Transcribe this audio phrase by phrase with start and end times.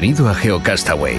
[0.00, 1.16] Bienvenido a GeoCastaway.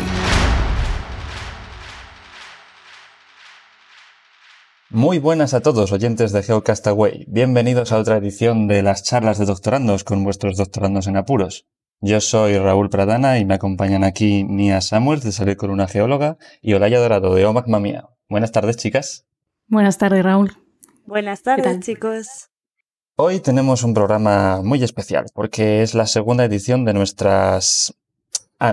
[4.90, 7.26] Muy buenas a todos, oyentes de GeoCastaway.
[7.28, 11.68] Bienvenidos a otra edición de las charlas de doctorandos con vuestros doctorandos en apuros.
[12.00, 16.38] Yo soy Raúl Pradana y me acompañan aquí Nia Samuels de Salir con una geóloga
[16.62, 18.08] y Olaya Dorado de OMAC Mamia.
[18.30, 19.26] Buenas tardes, chicas.
[19.68, 20.54] Buenas tardes, Raúl.
[21.06, 22.50] Buenas tardes, chicos.
[23.18, 27.99] Hoy tenemos un programa muy especial porque es la segunda edición de nuestras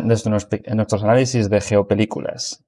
[0.03, 2.65] desde nuestros análisis de geopelículas.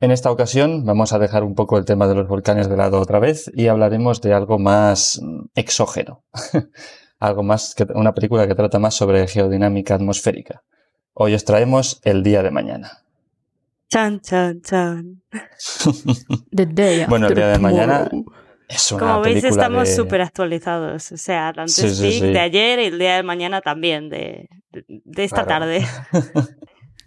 [0.00, 3.00] En esta ocasión vamos a dejar un poco el tema de los volcanes de lado
[3.00, 6.24] otra vez y hablaremos de algo más mm, exógeno.
[7.20, 10.64] algo más que una película que trata más sobre geodinámica atmosférica.
[11.14, 13.04] Hoy os traemos El día de mañana.
[13.88, 15.22] Chan, chan, chan.
[17.08, 18.10] bueno, El día de mañana
[18.68, 19.94] es una Como veis, estamos de...
[19.94, 21.12] súper actualizados.
[21.12, 22.26] O sea, tanto sí, sí, sí.
[22.32, 25.66] de ayer y el día de mañana también, de, de esta Claro.
[25.66, 25.86] tarde.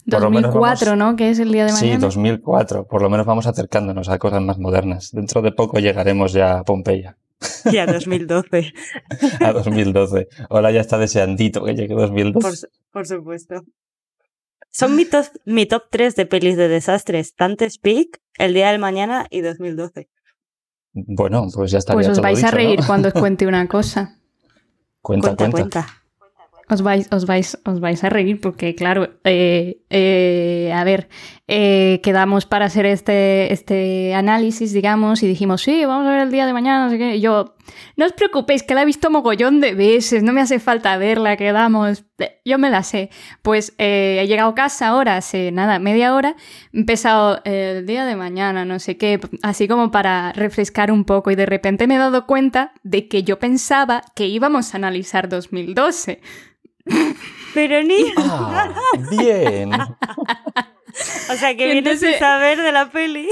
[0.06, 1.16] 2004, ¿no?
[1.16, 1.96] Que es el día de mañana.
[1.96, 2.88] Sí, 2004.
[2.88, 5.12] Por lo menos vamos acercándonos a cosas más modernas.
[5.12, 7.18] Dentro de poco llegaremos ya a Pompeya,
[7.72, 8.72] y a 2012,
[9.40, 10.28] a 2012.
[10.50, 12.40] Ahora ya está deseandito que llegue 2012.
[12.48, 13.64] por, su- por supuesto.
[14.70, 17.34] Son mi top, mi top 3 de pelis de desastres.
[17.38, 20.10] Dante's Peak, El día del mañana y 2012.
[20.94, 22.86] Bueno, pues ya estaría Pues os todo vais a reír ¿no?
[22.88, 24.20] cuando os cuente una cosa.
[25.02, 25.82] Cuenta, Cuenta, cuenta.
[25.82, 26.05] cuenta.
[26.68, 31.08] Os vais, os vais, os vais a reír porque, claro, eh, eh, a ver,
[31.48, 36.32] eh, quedamos para hacer este, este análisis, digamos, y dijimos, sí, vamos a ver el
[36.32, 37.18] día de mañana, no sé qué.
[37.18, 37.56] Y yo,
[37.98, 41.38] no os preocupéis, que la he visto mogollón de veces, no me hace falta verla,
[41.38, 43.12] quedamos, eh, yo me la sé.
[43.44, 46.36] Pues eh, he llegado a casa ahora, hace nada, media hora,
[46.74, 51.06] he empezado eh, el día de mañana, no sé qué, así como para refrescar un
[51.06, 54.78] poco, y de repente me he dado cuenta de que yo pensaba que íbamos a
[54.78, 56.22] analizar 2012.
[57.54, 58.14] Pero ni.
[58.18, 58.74] Ah,
[59.12, 59.72] bien.
[61.32, 63.28] O sea, que vienes sin saber de la peli.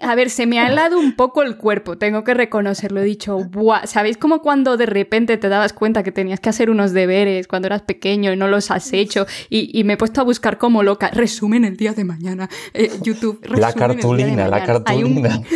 [0.00, 3.00] A ver, se me ha helado un poco el cuerpo, tengo que reconocerlo.
[3.00, 3.86] He dicho, ¡buah!
[3.86, 7.66] ¿Sabéis como cuando de repente te dabas cuenta que tenías que hacer unos deberes cuando
[7.66, 9.26] eras pequeño y no los has hecho?
[9.48, 11.08] Y, y me he puesto a buscar como loca.
[11.10, 12.48] Resumen el día de mañana.
[12.74, 13.40] Eh, YouTube.
[13.48, 15.40] La resumen el día de cartulina, la cartulina.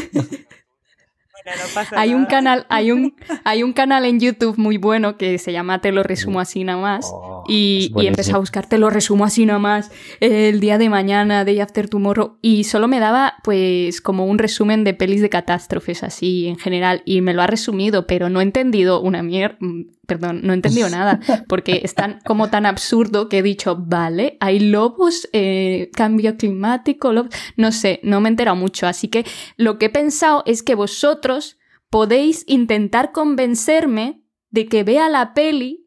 [1.42, 2.28] Bueno, no pasa Hay un nada.
[2.30, 3.14] canal, hay un,
[3.44, 6.80] hay un canal en YouTube muy bueno que se llama Te lo resumo así nada
[6.80, 7.10] más.
[7.50, 8.40] Y, y empecé a buenísimo.
[8.40, 9.90] buscar Te lo resumo así nada más.
[10.20, 12.38] El día de mañana, Day After Tomorrow.
[12.40, 17.02] Y solo me daba, pues, como un resumen de pelis de catástrofes así en general.
[17.04, 19.58] Y me lo ha resumido, pero no he entendido una mierda.
[20.06, 21.20] Perdón, no he entendido nada.
[21.48, 27.12] Porque es tan, como tan absurdo que he dicho, vale, hay lobos, eh, cambio climático,
[27.12, 27.34] lobos.
[27.56, 28.86] No sé, no me he enterado mucho.
[28.86, 31.58] Así que lo que he pensado es que vosotros
[31.90, 35.79] podéis intentar convencerme de que vea la peli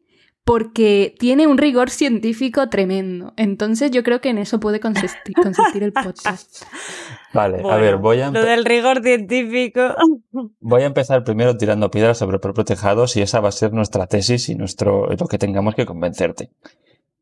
[0.44, 3.32] porque tiene un rigor científico tremendo.
[3.36, 6.64] Entonces yo creo que en eso puede consistir, consistir el podcast.
[7.32, 9.80] Vale, a ver, voy a, Lo del rigor científico.
[10.60, 13.72] voy a empezar primero tirando piedras sobre el propio tejado y esa va a ser
[13.72, 16.50] nuestra tesis y nuestro, lo que tengamos que convencerte.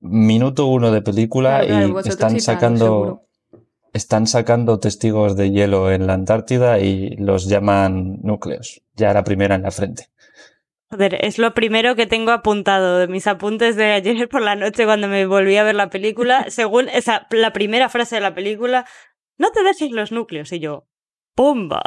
[0.00, 3.22] Minuto uno de película Claro, y están sacando seguro.
[3.93, 8.83] están sacando testigos de hielo en la Antártida y los llaman núcleos.
[8.97, 10.09] Ya la primera en la frente.
[10.92, 14.84] Joder, es lo primero que tengo apuntado de mis apuntes de ayer por la noche
[14.84, 16.44] cuando me volví a ver la película.
[16.50, 18.84] Según esa, la primera frase de la película,
[19.38, 20.53] no te dejes los núcleos.
[20.53, 20.86] Y yo,
[21.34, 21.80] ¡pumba!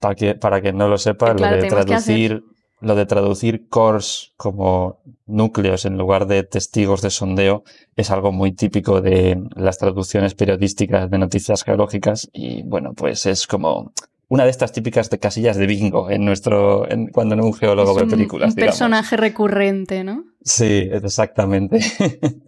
[0.00, 2.42] Para que, para que no lo sepa, claro, lo de traducir,
[2.80, 7.64] lo de traducir cores como núcleos en lugar de testigos de sondeo
[7.96, 13.46] es algo muy típico de las traducciones periodísticas de noticias geológicas y bueno, pues es
[13.46, 13.92] como
[14.28, 17.96] una de estas típicas de casillas de bingo en nuestro, en- cuando un geólogo Es
[17.96, 18.50] ve un, películas.
[18.50, 18.74] un digamos.
[18.74, 20.24] personaje recurrente, ¿no?
[20.42, 21.78] Sí, exactamente.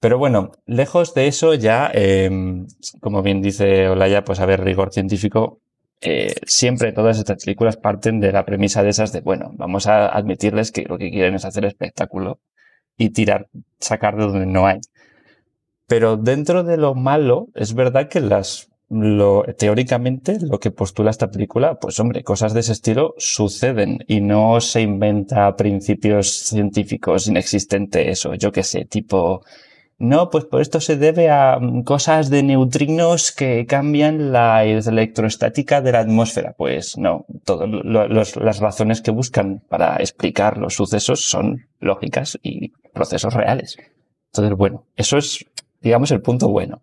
[0.00, 2.30] Pero bueno, lejos de eso ya, eh,
[3.00, 5.60] como bien dice Olaya, pues a ver, rigor científico,
[6.02, 10.06] eh, siempre todas estas películas parten de la premisa de esas de, bueno, vamos a
[10.08, 12.38] admitirles que lo que quieren es hacer espectáculo
[12.98, 13.48] y tirar,
[13.80, 14.80] sacar de donde no hay.
[15.86, 21.30] Pero dentro de lo malo, es verdad que las lo, teóricamente lo que postula esta
[21.30, 28.24] película, pues hombre, cosas de ese estilo suceden y no se inventa principios científicos inexistentes
[28.26, 29.42] o yo qué sé, tipo,
[29.98, 35.80] no, pues por esto se debe a mm, cosas de neutrinos que cambian la electroestática
[35.80, 36.54] de la atmósfera.
[36.56, 43.32] Pues no, todas las razones que buscan para explicar los sucesos son lógicas y procesos
[43.32, 43.78] reales.
[44.32, 45.46] Entonces, bueno, eso es,
[45.80, 46.82] digamos, el punto bueno.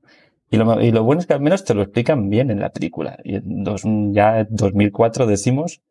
[0.53, 3.17] Y lo, bueno es que al menos te lo explican bien en la película.
[3.23, 5.81] Y en dos, ya en 2004 decimos,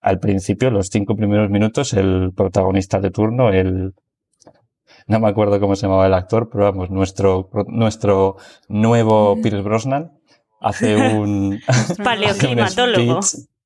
[0.00, 3.94] al principio, los cinco primeros minutos, el protagonista de turno, el,
[5.08, 8.36] no me acuerdo cómo se llamaba el actor, pero vamos, nuestro, nuestro
[8.68, 9.36] nuevo.
[9.42, 10.12] Pierce Brosnan
[10.60, 11.58] hace un...
[12.04, 13.18] paleoclimatólogo.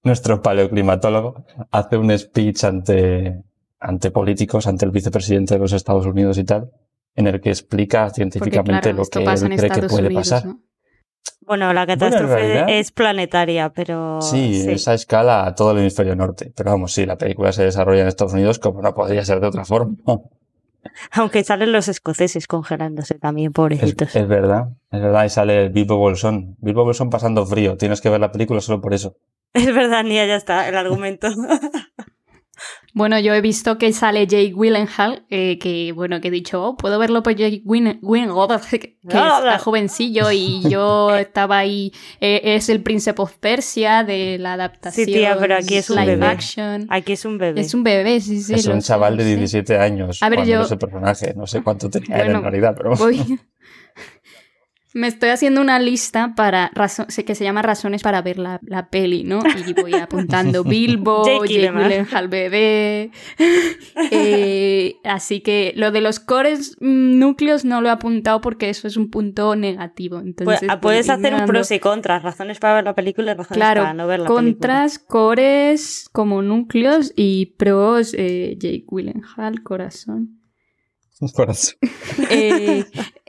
[0.05, 3.43] nuestro paleoclimatólogo hace un speech ante,
[3.79, 6.71] ante políticos, ante el vicepresidente de los Estados Unidos y tal,
[7.17, 10.45] en el que explica científicamente lo que él cree que puede pasar.
[11.41, 14.21] Bueno, la catástrofe es planetaria, pero...
[14.21, 16.53] Sí, esa escala a todo el hemisferio norte.
[16.57, 19.47] Pero vamos, sí, la película se desarrolla en Estados Unidos como no podría ser de
[19.47, 19.97] otra forma.
[21.13, 24.09] Aunque salen los escoceses congelándose también, pobrecitos.
[24.09, 26.57] Es, es verdad, es verdad, y sale Bilbo Bolsón.
[26.59, 29.17] Bilbo Bolsón pasando frío, tienes que ver la película solo por eso.
[29.53, 31.29] Es verdad, Nia, ya está, el argumento.
[32.97, 36.77] Bueno, yo he visto que sale Jake Willenhall, eh, que bueno, que he dicho, oh,
[36.79, 42.83] puedo verlo por Jake Willenhall, que está jovencillo y yo estaba ahí, eh, es el
[42.83, 45.05] príncipe of Persia de la adaptación.
[45.05, 46.27] Sí, tía, pero aquí es un bebé.
[46.27, 46.87] Action.
[46.89, 47.61] Aquí es un bebé.
[47.61, 48.55] Es un bebé, sí, sí.
[48.55, 50.23] Es un chaval de 17 años.
[50.23, 50.63] A ver, yo...
[50.63, 52.97] ese personaje, no sé cuánto tenía en realidad, pero...
[52.97, 53.39] Voy...
[54.97, 56.73] Me estoy haciendo una lista para
[57.27, 59.41] que se llama Razones para ver la, peli, ¿no?
[59.67, 63.11] Y voy apuntando Bilbo, Jake Gyllenhaal bebé.
[64.11, 68.89] Eh, así que lo de los cores mm, núcleos no lo he apuntado porque eso
[68.89, 70.19] es un punto negativo.
[70.19, 73.59] Entonces, pues, puedes hacer un pros y contras, razones para ver la película y razones
[73.59, 74.45] para no ver la película.
[74.47, 80.41] Contras, cores como núcleos y pros, eh, Jake Gyllenhaal, corazón.
[81.35, 81.77] Corazón.
[82.31, 82.85] eh,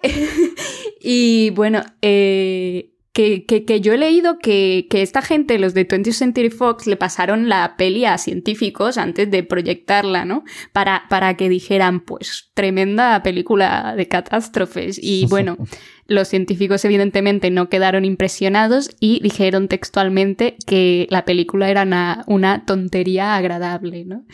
[1.01, 6.11] y bueno, eh, que, que, yo he leído que, que, esta gente, los de 20th
[6.11, 10.43] Century Fox, le pasaron la peli a científicos antes de proyectarla, ¿no?
[10.71, 14.99] Para, para que dijeran, pues, tremenda película de catástrofes.
[15.01, 15.57] Y bueno,
[16.05, 22.65] los científicos evidentemente no quedaron impresionados y dijeron textualmente que la película era una, una
[22.65, 24.25] tontería agradable, ¿no?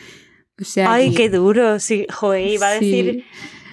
[0.60, 3.24] O sea, Ay, qué duro, sí, joder, iba a decir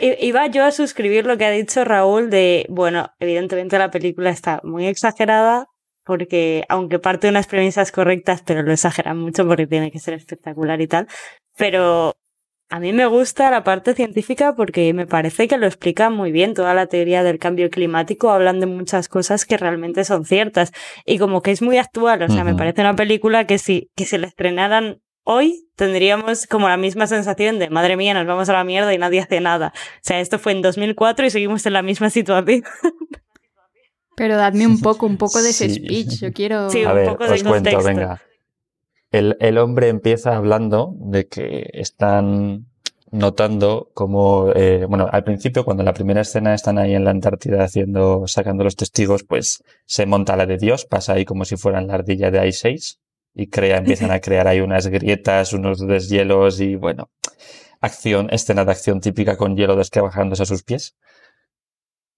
[0.01, 4.60] Iba yo a suscribir lo que ha dicho Raúl de, bueno, evidentemente la película está
[4.63, 5.68] muy exagerada
[6.04, 10.16] porque aunque parte de unas premisas correctas, pero lo exageran mucho porque tiene que ser
[10.16, 11.07] espectacular y tal,
[11.56, 12.16] pero
[12.72, 16.56] a mí me gusta la parte científica porque me parece que lo explica muy bien
[16.56, 20.72] toda la teoría del cambio climático, hablan de muchas cosas que realmente son ciertas
[21.06, 24.06] y como que es muy actual, o sea, me parece una película que si, que
[24.06, 28.54] si la estrenaran hoy tendríamos como la misma sensación de, madre mía, nos vamos a
[28.54, 29.74] la mierda y nadie hace nada.
[29.76, 32.64] O sea, esto fue en 2004 y seguimos en la misma situación.
[34.16, 36.70] Pero dadme un poco, un poco de ese speech, yo quiero...
[36.70, 38.22] Sí, un poco de cuento, venga.
[39.10, 42.68] El, el, hombre empieza hablando de que están
[43.12, 47.12] notando como, eh, bueno, al principio cuando en la primera escena están ahí en la
[47.12, 51.58] Antártida haciendo, sacando los testigos, pues se monta la de Dios, pasa ahí como si
[51.58, 53.00] fueran la ardilla de I6
[53.34, 57.10] y crea, empiezan a crear ahí unas grietas, unos deshielos y bueno,
[57.80, 60.96] acción, escena de acción típica con hielo descabajándose a sus pies.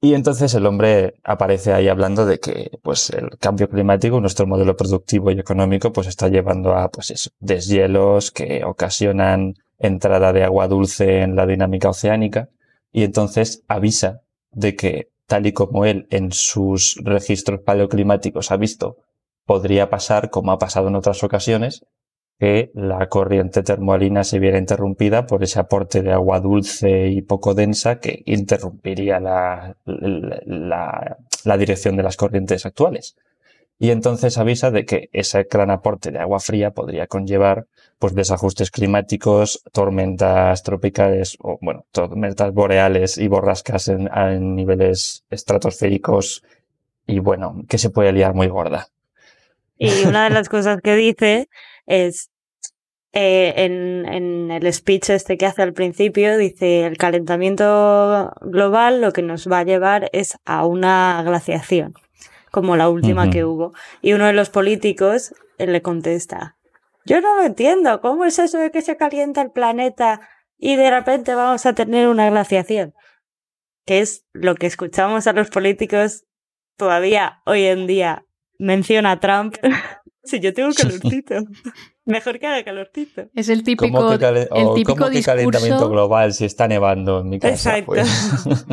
[0.02, 4.76] Y entonces el hombre aparece ahí hablando de que pues el cambio climático, nuestro modelo
[4.76, 11.22] productivo y económico, pues está llevando a pues deshielos que ocasionan entrada de agua dulce
[11.22, 12.50] en la dinámica oceánica
[12.92, 18.98] y entonces avisa de que tal y como él en sus registros paleoclimáticos ha visto
[19.46, 21.86] podría pasar, como ha pasado en otras ocasiones,
[22.40, 27.54] que la corriente termoalina se viera interrumpida por ese aporte de agua dulce y poco
[27.54, 33.16] densa que interrumpiría la, la, dirección de las corrientes actuales.
[33.80, 37.66] Y entonces avisa de que ese gran aporte de agua fría podría conllevar
[38.00, 46.44] pues desajustes climáticos, tormentas tropicales o bueno, tormentas boreales y borrascas en, en niveles estratosféricos
[47.08, 48.90] y bueno, que se puede liar muy gorda.
[49.84, 51.50] Y una de las cosas que dice
[51.86, 52.30] es,
[53.12, 59.12] eh, en, en, el speech este que hace al principio, dice, el calentamiento global lo
[59.12, 61.94] que nos va a llevar es a una glaciación,
[62.50, 63.74] como la última que hubo.
[64.02, 66.58] Y uno de los políticos le contesta,
[67.06, 70.22] yo no lo entiendo, ¿cómo es eso de que se calienta el planeta
[70.58, 72.94] y de repente vamos a tener una glaciación?
[73.86, 76.24] Que es lo que escuchamos a los políticos
[76.78, 78.26] todavía hoy en día
[78.64, 79.56] menciona a Trump.
[80.24, 81.36] si yo tengo calorcito.
[82.06, 83.30] Mejor que haga calorcito.
[83.34, 87.22] Es el típico, ¿Cómo que, el típico cómo que calentamiento discurso global si está nevando
[87.22, 87.78] en mi casa?
[87.78, 87.86] Exacto.
[87.86, 88.66] Pues.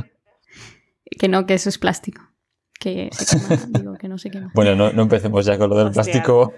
[1.19, 2.23] que no, que eso es plástico.
[2.79, 4.51] Que se quema, digo, que no se quema.
[4.55, 6.03] Bueno, no, no empecemos ya con lo del Hostia.
[6.03, 6.55] plástico.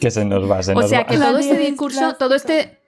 [0.00, 1.06] que se nos va, se O nos sea va.
[1.06, 2.78] que todo este es discurso, todo este,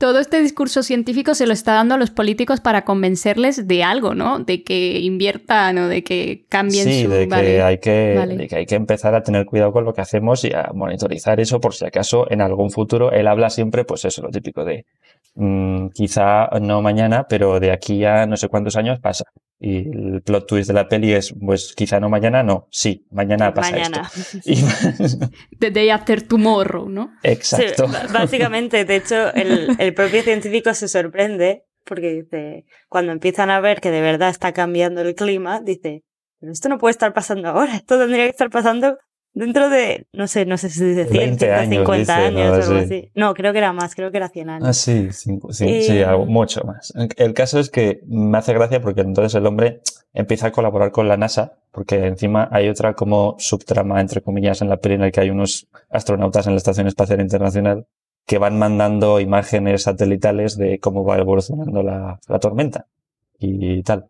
[0.00, 4.14] todo este discurso científico se lo está dando a los políticos para convencerles de algo,
[4.14, 4.38] ¿no?
[4.38, 7.10] De que inviertan o de que cambien Sí, su...
[7.10, 7.62] de que, vale.
[7.62, 8.34] hay que, vale.
[8.38, 11.38] de que hay que empezar a tener cuidado con lo que hacemos y a monitorizar
[11.38, 14.86] eso por si acaso en algún futuro él habla siempre, pues eso, lo típico de
[15.34, 19.24] mm, quizá no mañana, pero de aquí a no sé cuántos años pasa.
[19.62, 23.52] Y el plot twist de la peli es, pues quizá no mañana, no, sí, mañana
[23.52, 24.10] pasa Mañana.
[24.16, 24.38] esto.
[24.44, 24.56] Y-
[25.58, 27.12] The day after tomorrow, ¿no?
[27.22, 27.86] exacto.
[27.86, 33.60] Sí, básicamente, de hecho, el, el propio científico se sorprende porque dice, cuando empiezan a
[33.60, 36.04] ver que de verdad está cambiando el clima, dice,
[36.38, 38.96] pero esto no puede estar pasando ahora, esto tendría que estar pasando
[39.32, 42.50] dentro de, no sé, no sé si dice 100, 20 años, 150 dice, años ¿no?
[42.50, 42.84] o algo Sí.
[42.84, 43.10] así.
[43.14, 44.68] No, creo que era más, creo que era 100 años.
[44.68, 46.92] Ah, sí, cinco- sí, Eh, sí, algo, mucho más.
[47.16, 49.80] El caso es que me hace gracia porque entonces el hombre
[50.12, 54.68] empieza a colaborar con la NASA, porque encima hay otra como subtrama, entre comillas, en
[54.68, 57.86] la peli en la que hay unos astronautas en la Estación Espacial Internacional
[58.26, 62.86] que van mandando imágenes satelitales de cómo va evolucionando la, la tormenta
[63.38, 64.06] y tal.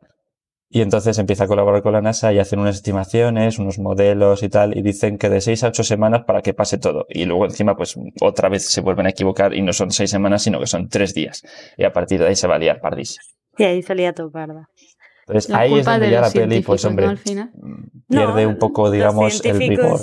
[0.72, 4.48] Y entonces empieza a colaborar con la NASA y hacen unas estimaciones, unos modelos y
[4.48, 7.06] tal, y dicen que de seis a ocho semanas para que pase todo.
[7.08, 10.44] Y luego encima, pues otra vez se vuelven a equivocar y no son seis semanas,
[10.44, 11.42] sino que son tres días.
[11.76, 13.18] Y a partir de ahí se va a liar pardis.
[13.58, 14.68] Y ahí salía todo parda.
[15.26, 17.10] Entonces La ahí es donde de ya la peli, pues hombre, ¿no?
[17.10, 17.50] Al final.
[18.08, 20.00] pierde No, un poco, digamos, el vigor.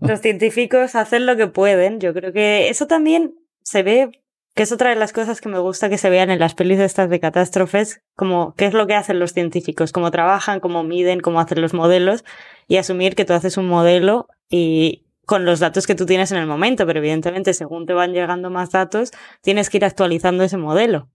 [0.00, 2.00] Los científicos hacen lo que pueden.
[2.00, 4.10] Yo creo que eso también se ve,
[4.58, 6.80] que es otra de las cosas que me gusta que se vean en las pelis
[6.80, 11.20] estas de catástrofes, como qué es lo que hacen los científicos, cómo trabajan, cómo miden,
[11.20, 12.24] cómo hacen los modelos,
[12.66, 16.38] y asumir que tú haces un modelo y con los datos que tú tienes en
[16.38, 19.12] el momento, pero evidentemente según te van llegando más datos,
[19.42, 21.08] tienes que ir actualizando ese modelo.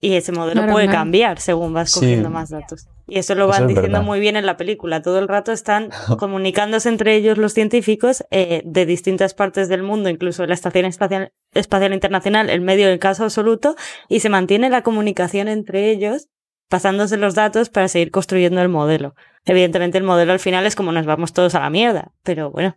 [0.00, 0.98] Y ese modelo Claro, puede claro.
[0.98, 2.00] cambiar según vas Sí.
[2.00, 2.86] cogiendo más datos.
[3.08, 4.04] Y eso lo Eso van es diciendo verdad.
[4.06, 5.00] muy bien en la película.
[5.00, 5.88] Todo el rato están
[6.18, 11.32] comunicándose entre ellos los científicos eh, de distintas partes del mundo, incluso la Estación Espacial,
[11.54, 13.74] Espacial Internacional, el medio del caso absoluto,
[14.08, 16.28] y se mantiene la comunicación entre ellos
[16.68, 19.14] pasándose los datos para seguir construyendo el modelo.
[19.44, 22.76] Evidentemente el modelo al final es como nos vamos todos a la mierda, pero bueno.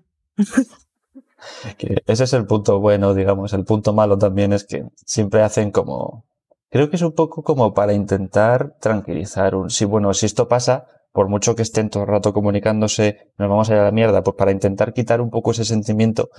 [1.78, 3.54] Que ese es el punto bueno, digamos.
[3.54, 6.26] El punto malo también es que siempre hacen como.
[6.72, 9.70] Creo que es un poco como para intentar tranquilizar un.
[9.70, 13.70] Sí, bueno, si esto pasa, por mucho que estén todo el rato comunicándose, nos vamos
[13.70, 16.30] a ir a la mierda, pues para intentar quitar un poco ese sentimiento,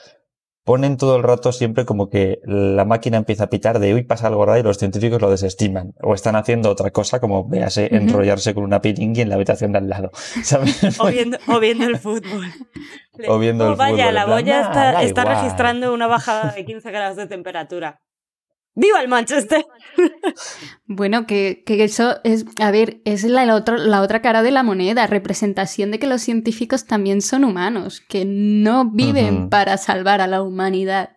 [0.65, 4.29] ponen todo el rato siempre como que la máquina empieza a pitar de uy, pasa
[4.29, 5.95] algo raro y los científicos lo desestiman.
[6.01, 9.79] O están haciendo otra cosa, como véase, enrollarse con una piringui en la habitación de
[9.79, 10.11] al lado.
[10.45, 11.01] ¿sabes?
[11.01, 12.47] O viendo, o viendo el fútbol.
[13.27, 15.37] O viendo el Oh, vaya, fútbol, en la boya "Nah, está, da está igual".
[15.39, 17.99] registrando una bajada de 15 grados de temperatura.
[18.75, 19.65] ¡Viva el Manchester!
[20.87, 24.51] Bueno, que, que eso es, a ver, es la, la otro- la otra cara de
[24.51, 30.21] la moneda, representación de que los científicos también son humanos, que no viven para salvar
[30.21, 31.11] a la humanidad.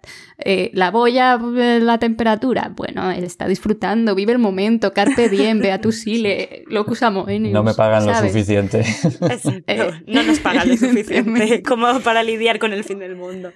[0.46, 5.80] Eh, la boya, la temperatura, bueno, él está disfrutando, vive el momento, carpe diem, bea
[5.80, 8.80] tu sile, locus amoenius, No me pagan lo suficiente.
[8.82, 9.64] Exacto.
[9.68, 13.52] Eh, no nos pagan lo suficiente como para lidiar con el fin del mundo.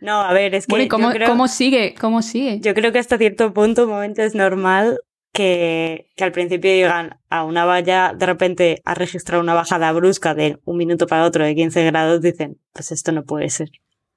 [0.00, 1.94] No, a ver, es que Bueno, ¿y cómo, yo, creo, cómo sigue?
[2.00, 2.58] ¿Cómo sigue?
[2.60, 4.98] yo creo que hasta cierto punto, un momento es normal
[5.32, 10.34] que, que al principio digan a una valla, de repente ha registrado una bajada brusca
[10.34, 13.68] de un minuto para otro de 15 grados, dicen, pues esto no puede ser.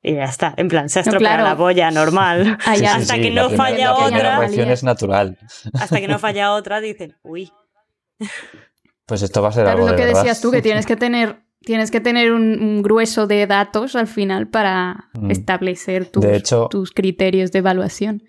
[0.01, 1.49] Y ya está, en plan, se ha No, estropeado claro.
[1.49, 2.57] la boya normal.
[2.65, 4.39] Hasta que la no primera- falla la otra.
[4.39, 5.37] reacción es natural.
[5.79, 7.51] Hasta que no falla otra, dicen, uy,
[9.05, 10.21] Pues esto va a ser Claro, algo lo de que verdad.
[10.21, 14.07] decías tú, que tienes que tener, tienes que tener un, un grueso de datos al
[14.07, 15.31] final para Mm.
[15.31, 18.23] establecer tus, hecho- tus criterios de evaluación.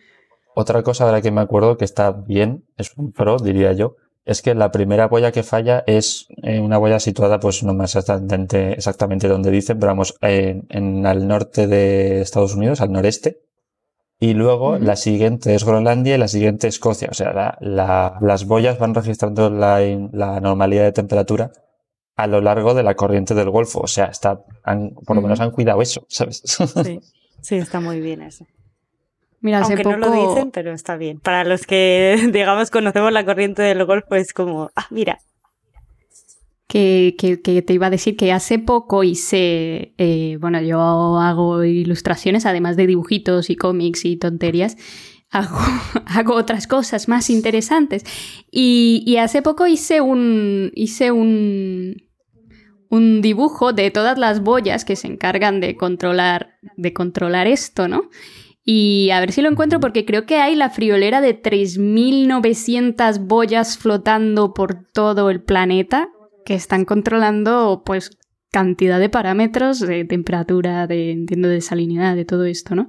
[0.55, 3.97] Otra cosa de la que me acuerdo que está bien, es un pro, diría yo,
[4.25, 7.95] es que la primera boya que falla es eh, una boya situada, pues no más
[7.97, 13.41] exactamente, exactamente donde dicen, pero vamos, en, en al norte de Estados Unidos, al noreste.
[14.21, 17.09] Y luego la siguiente es Groenlandia y la siguiente Escocia.
[17.11, 19.81] O sea, la- la- las boyas van registrando la,
[20.13, 21.51] la normalidad de temperatura
[22.17, 23.81] a lo largo de la corriente del Golfo.
[23.81, 26.43] O sea, está, han- por lo menos han cuidado eso, ¿sabes?
[26.85, 27.01] sí,
[27.41, 28.47] sí, está muy bien eso.
[29.41, 29.97] Mira, hace Aunque poco...
[29.99, 31.21] no lo dicen, pero está bien.
[31.21, 35.19] Para los que, digamos, conocemos la corriente del Golfo, es como, ah, mira,
[36.67, 40.81] que, que- que te iba a decir que hace poco hice, eh, bueno, yo
[41.19, 44.77] hago ilustraciones, además de dibujitos y cómics y tonterías,
[45.31, 45.59] hago,
[46.07, 48.05] hago otras cosas más interesantes.
[48.51, 51.97] Y, y hace poco hice un, hice un,
[52.91, 58.11] un dibujo de todas las boyas que se encargan de controlar, de controlar esto, ¿no?
[58.65, 63.77] Y a ver si lo encuentro porque creo que hay la friolera de 3.900 boyas
[63.77, 66.09] flotando por todo el planeta
[66.47, 68.17] que están controlando pues
[68.51, 72.89] cantidad de parámetros de temperatura, de, entiendo, de salinidad, de todo esto, ¿no?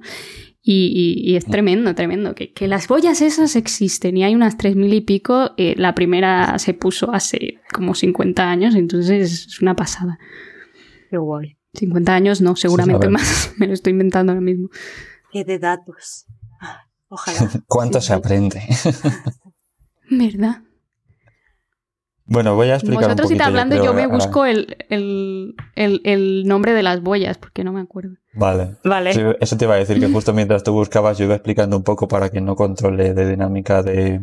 [0.68, 2.34] Y, es tremendo, tremendo.
[2.34, 5.52] Que, las boyas esas existen y hay unas 3.000 y pico.
[5.56, 10.18] Eh, la primera se puso hace como 50 años, entonces es una pasada.
[11.08, 11.56] Qué guay.
[11.74, 13.52] 50 años no, seguramente más.
[13.58, 14.68] Me lo estoy inventando ahora mismo.
[15.30, 16.26] Qué de datos.
[16.60, 17.48] Ah, ojalá.
[17.68, 18.60] ¿Cuánto se aprende?
[20.10, 20.62] ¿Verdad?
[22.28, 23.44] Bueno, voy a explicar Vosotros un poquito.
[23.44, 28.16] hablando, yo, me busco el, el, nombre de las boyas, porque no me acuerdo.
[28.34, 28.76] Vale.
[28.84, 29.36] Vale.
[29.40, 32.08] eso te iba a decir, que justo mientras tú buscabas, yo iba explicando un poco
[32.08, 34.20] para que no controle de dinámica de,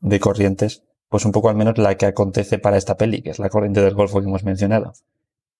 [0.00, 3.38] de corrientes, pues un poco al menos la que acontece para esta peli, que es
[3.38, 4.94] la corriente del Golfo que hemos mencionado.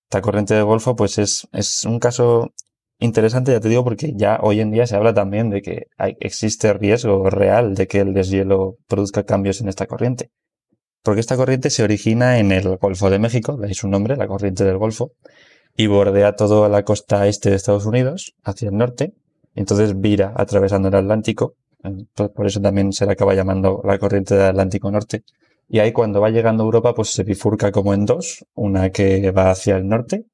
[0.05, 2.53] Esta corriente del Golfo, pues es, es un caso
[2.99, 6.17] interesante, ya te digo, porque ya hoy en día se habla también de que hay,
[6.19, 10.31] existe riesgo real de que el deshielo produzca cambios en esta corriente.
[11.07, 14.65] Porque esta corriente se origina en el Golfo de México, veis su nombre, la corriente
[14.65, 15.13] del Golfo,
[15.77, 19.13] y bordea toda la costa este de Estados Unidos, hacia el norte,
[19.55, 21.55] entonces vira atravesando el Atlántico,
[22.35, 25.23] por eso también se le acaba llamando la corriente del Atlántico Norte.
[25.69, 29.31] Y ahí cuando va llegando a Europa, pues se bifurca como en dos, una que
[29.31, 30.25] va hacia el norte,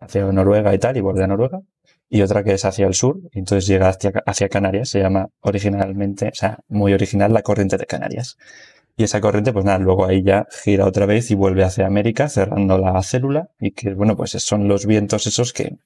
[0.00, 1.60] hacia Noruega y tal, y bordea Noruega,
[2.08, 5.28] y otra que es hacia el sur, y entonces llega hacia, hacia Canarias, se llama
[5.40, 8.38] originalmente, o sea, muy original la corriente de Canarias.
[8.96, 12.28] Y esa corriente, pues nada, luego ahí ya gira otra vez y vuelve hacia América,
[12.28, 15.78] cerrando la célula, y que, bueno, pues son los vientos esos que,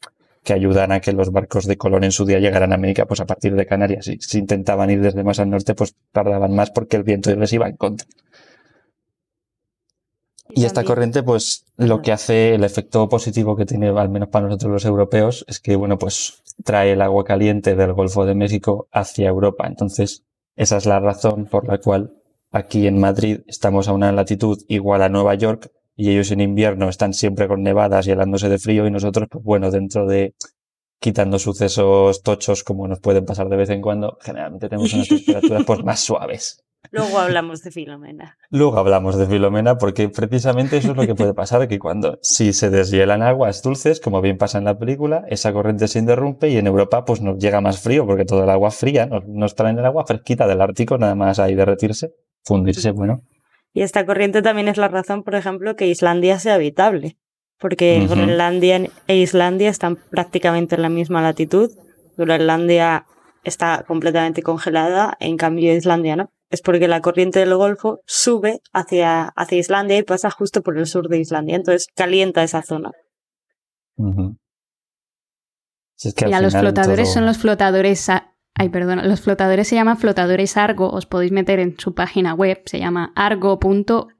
[0.43, 3.21] que ayudan a que los barcos de Colón en su día llegaran a América, pues
[3.21, 4.09] a partir de Canarias.
[4.09, 7.53] Y si intentaban ir desde más al norte, pues tardaban más porque el viento les
[7.53, 8.07] iba en contra.
[10.51, 14.47] Y esta corriente, pues lo que hace, el efecto positivo que tiene, al menos para
[14.47, 18.89] nosotros los europeos, es que, bueno, pues trae el agua caliente del Golfo de México
[18.91, 19.67] hacia Europa.
[19.67, 20.25] Entonces,
[20.57, 22.18] esa es la razón por la cual
[22.51, 26.89] aquí en Madrid estamos a una latitud igual a Nueva York y ellos en invierno
[26.89, 30.35] están siempre con nevadas y helándose de frío y nosotros, pues bueno, dentro de
[31.01, 35.65] quitando sucesos tochos como nos pueden pasar de vez en cuando, generalmente tenemos unas temperaturas
[35.65, 36.65] pues más suaves.
[36.91, 38.39] Luego hablamos de Filomena.
[38.51, 42.53] Luego hablamos de Filomena porque precisamente eso es lo que puede pasar, que cuando si
[42.53, 46.57] se deshielan aguas dulces, como bien pasa en la película, esa corriente se interrumpe y
[46.57, 49.85] en Europa pues nos llega más frío porque todo el agua fría, nos, traen el
[49.85, 52.13] agua fresquita del Ártico, nada más ahí derretirse,
[52.45, 53.23] fundirse, bueno.
[53.75, 57.19] Y esta corriente también es la razón, por ejemplo, que Islandia sea habitable,
[57.59, 61.71] porque Groenlandia e Islandia están prácticamente en la misma latitud.
[62.17, 63.05] Groenlandia
[63.45, 69.25] está completamente congelada, en cambio Islandia no es porque la corriente del Golfo sube hacia,
[69.25, 71.57] hacia Islandia y pasa justo por el sur de Islandia.
[71.57, 72.93] Entonces calienta esa zona.
[76.41, 78.09] los flotadores son los flotadores.
[78.55, 80.91] Ay, perdona, los flotadores se llaman flotadores Argo.
[80.91, 84.19] Os podéis meter en su página web, se llama argo.ucsd.edu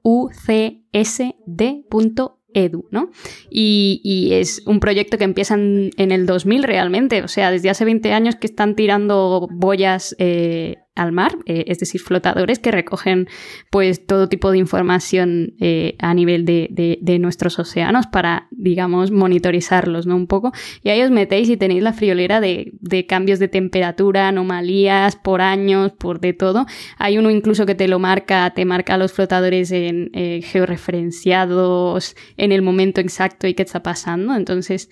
[2.53, 3.11] edu, ¿no?
[3.49, 8.11] Y, es un proyecto que empieza en, el 2000 realmente, o sea, desde hace 20
[8.11, 13.27] años que están tirando boyas eh, al mar, eh, es decir, flotadores que recogen
[13.69, 20.15] pues todo tipo de información eh, a nivel de, nuestros océanos para, digamos, monitorizarlos, ¿no?
[20.15, 20.51] Un poco.
[20.83, 22.73] Y ahí os metéis y tenéis la friolera de,
[23.07, 26.65] cambios de temperatura, anomalías por años, por de todo.
[26.97, 30.11] Hay uno incluso que te lo marca, te marca los flotadores en
[30.43, 34.35] georreferenciados en el momento exacto y qué está pasando.
[34.35, 34.89] Entonces,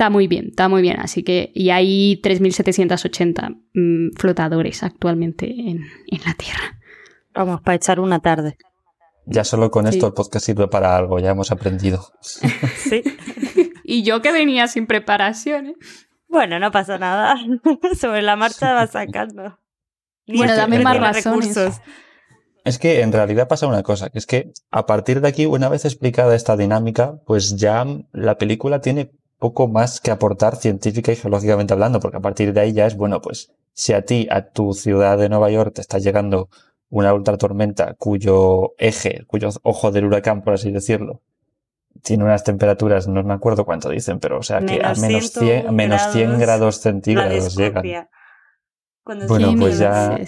[0.00, 0.98] Está muy bien, está muy bien.
[0.98, 5.82] Así que, y hay 3.780 mm, flotadores actualmente en,
[6.24, 6.78] la Tierra.
[7.34, 8.56] Vamos, para echar una tarde.
[9.26, 12.02] Ya solo con esto el podcast sirve para algo, ya hemos aprendido.
[12.22, 13.02] sí.
[13.84, 15.66] y yo que venía sin preparación.
[15.66, 15.74] ¿eh?
[16.28, 17.36] Bueno, no pasa nada.
[18.00, 19.58] Sobre la marcha va sacando.
[20.26, 21.82] bueno, dame más razones.
[22.64, 25.68] Es que en realidad pasa una cosa, que es que a partir de aquí, una
[25.68, 31.16] vez explicada esta dinámica, pues ya la película tiene poco más que aportar científica y
[31.16, 34.50] geológicamente hablando, porque a partir de ahí ya es, bueno, pues si a ti, a
[34.50, 36.50] tu ciudad de Nueva York, te está llegando
[36.90, 41.22] una ultratormenta cuyo eje, cuyo ojo del huracán, por así decirlo,
[42.02, 45.74] tiene unas temperaturas, no me acuerdo cuánto dicen, pero o sea que a menos 100,
[45.74, 48.08] menos 100 grados centígrados llegan.
[49.04, 50.20] Bueno, pues ya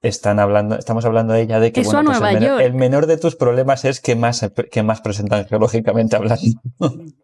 [0.00, 3.18] están hablando, estamos hablando de ella de que bueno, pues el, menor, el, menor, de
[3.18, 6.42] tus problemas es que más, que más presentan geológicamente hablando.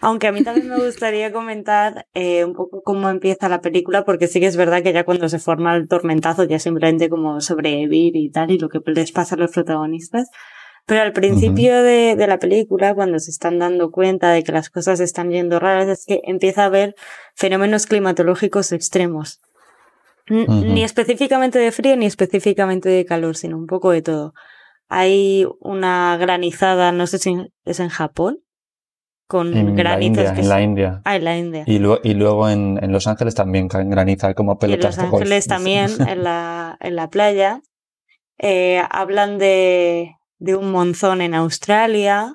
[0.00, 4.28] Aunque a mí también me gustaría comentar eh, un poco cómo empieza la película, porque
[4.28, 8.16] sí que es verdad que ya cuando se forma el tormentazo ya simplemente como sobrevivir
[8.16, 10.30] y tal, y lo que les pasa a los protagonistas.
[10.86, 14.70] Pero al principio de, de, la película, cuando se están dando cuenta de que las
[14.70, 16.94] cosas están yendo raras, es que empieza a haber
[17.34, 19.40] fenómenos climatológicos extremos.
[20.30, 24.32] Ni específicamente de frío ni específicamente de calor, sino un poco de todo.
[24.88, 27.34] Hay una granizada, no sé si
[27.64, 28.38] es en Japón,
[29.30, 30.16] con en granitos.
[30.24, 31.02] La India, que en la son- India.
[31.06, 31.62] Ah, en la India.
[31.66, 35.04] Y, luego, y luego en, en Los Ángeles también caen graniza como en pelotas Los
[35.04, 35.22] de golf.
[35.22, 37.62] Ángeles también, en la, en la playa.
[38.38, 42.34] Eh, hablan de, de un monzón en Australia.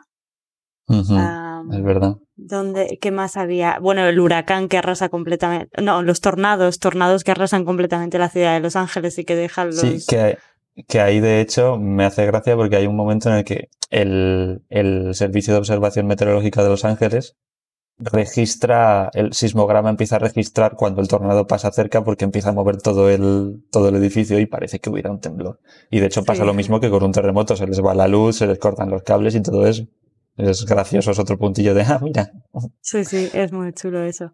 [0.88, 2.15] Es verdad.
[2.38, 3.79] ¿Dónde, ¿Qué más había?
[3.79, 5.81] Bueno, el huracán que arrasa completamente.
[5.81, 9.67] No, los tornados, tornados que arrasan completamente la ciudad de Los Ángeles y que dejan
[9.67, 9.79] los.
[9.79, 10.38] Sí, que,
[10.88, 14.63] que ahí de hecho me hace gracia porque hay un momento en el que el,
[14.69, 17.35] el Servicio de Observación Meteorológica de Los Ángeles
[17.97, 22.81] registra, el sismograma empieza a registrar cuando el tornado pasa cerca porque empieza a mover
[22.81, 25.59] todo el, todo el edificio y parece que hubiera un temblor.
[25.89, 26.47] Y de hecho pasa Sí.
[26.47, 29.03] lo mismo que con un terremoto, se les va la luz, se les cortan los
[29.03, 29.83] cables y todo eso.
[30.35, 32.31] Es gracioso, es otro puntillo de, ah, mira.
[32.81, 34.33] Sí, sí, es muy chulo eso.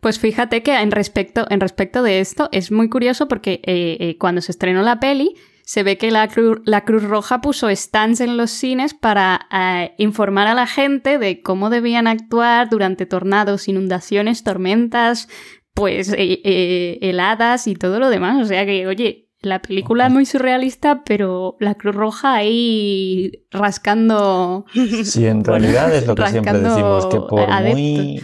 [0.00, 4.16] Pues fíjate que en respecto, en respecto de esto es muy curioso porque eh, eh,
[4.18, 5.34] cuando se estrenó la peli
[5.70, 9.94] se ve que la, Cru- la Cruz Roja puso stands en los cines para eh,
[9.98, 15.28] informar a la gente de cómo debían actuar durante tornados, inundaciones, tormentas,
[15.72, 18.42] pues eh, eh, heladas y todo lo demás.
[18.42, 24.64] O sea que, oye, la película es muy surrealista, pero la Cruz Roja ahí rascando...
[25.04, 28.20] Sí, en realidad es lo que siempre decimos, que por muy,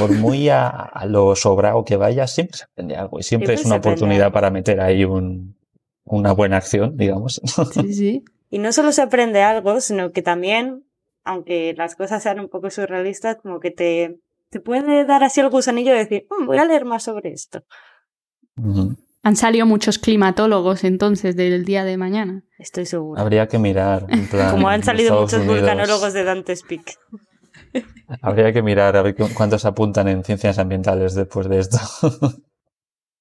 [0.00, 3.62] por muy a, a lo sobrado que vaya, siempre se aprende algo y siempre Siempre
[3.62, 5.57] es una oportunidad para meter ahí un,
[6.08, 7.40] una buena acción, digamos.
[7.72, 8.24] Sí, sí.
[8.50, 10.84] Y no solo se aprende algo, sino que también,
[11.24, 14.18] aunque las cosas sean un poco surrealistas, como que te,
[14.50, 17.62] te puede dar así el gusanillo de decir, "Mm, voy a leer más sobre esto.
[18.56, 18.96] Ujú.
[19.22, 22.44] Han salido muchos climatólogos entonces del día de mañana.
[22.58, 23.20] Estoy segura.
[23.20, 26.96] Habría que mirar, en plan, Como han salido Estados muchos Unidos, vulcanólogos de Dante's Peak.
[28.22, 31.78] Habría que mirar a ver cu- cuántos apuntan en ciencias ambientales después de esto.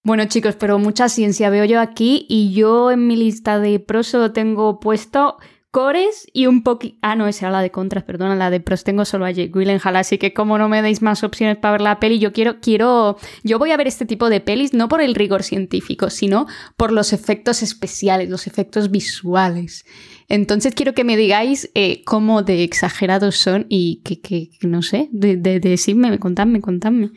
[0.08, 4.08] Bueno, chicos, pero mucha ciencia veo yo aquí y yo en mi lista de pros
[4.08, 5.36] solo tengo puesto
[5.70, 6.98] cores y un poquito...
[7.02, 9.52] Ah, no, esa era la de contras, perdona, la de pros tengo solo a Jake
[9.54, 12.62] Gyllenhaal, así que como no me deis más opciones para ver la peli, yo quiero,
[12.62, 13.18] quiero...
[13.44, 16.94] Yo voy a ver este tipo de pelis no por el rigor científico, sino por
[16.94, 19.84] los efectos especiales, los efectos visuales.
[20.30, 24.82] Entonces quiero que me digáis eh, cómo de exagerados son y que, que- que no
[24.84, 27.12] sé, de, de, decidme, contadme, contadme.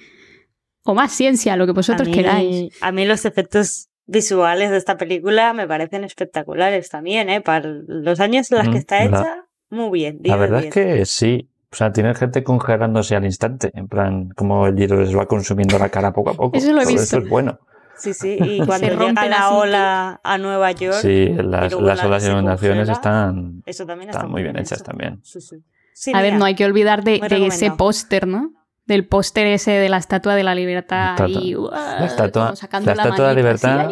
[0.85, 2.73] O más ciencia, lo que vosotros a mí, queráis.
[2.81, 7.41] A mí los efectos visuales de esta película me parecen espectaculares también, ¿eh?
[7.41, 10.17] Para los años en los que Mm, está la- hecha, muy bien.
[10.23, 10.67] La 10 de verdad 10.
[10.67, 11.47] es que sí.
[11.73, 15.79] O sea, tiene gente congelándose al instante, en plan, como el hielo les va consumiendo
[15.79, 16.57] la cara poco a poco.
[16.59, 17.03] Eso lo he visto.
[17.03, 17.61] Eso es bueno.
[17.97, 21.99] Sí, sí, y cuando llega rompen la así, ola a Nueva York, Sí, las, las
[21.99, 24.85] la olas y se inundaciones están, eso también está están muy bien hechas hecho.
[24.85, 25.21] también.
[25.23, 25.57] Sí, sí.
[25.93, 28.53] Sí, A ver, no hay que olvidar de, ese póster, ¿no?
[28.91, 31.55] Del póster ese de la Estatua de la Libertad Estatua- ahí,
[32.01, 33.91] la estatua- sacando la Estatua de la Libertad-.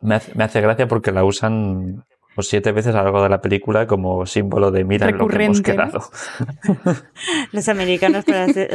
[0.00, 2.04] Me hace, me hace gracia porque la usan
[2.36, 5.26] pues, siete veces a lo largo de la película como símbolo de mira en lo
[5.26, 6.02] que hemos quedado.
[7.52, 8.24] Los americanos,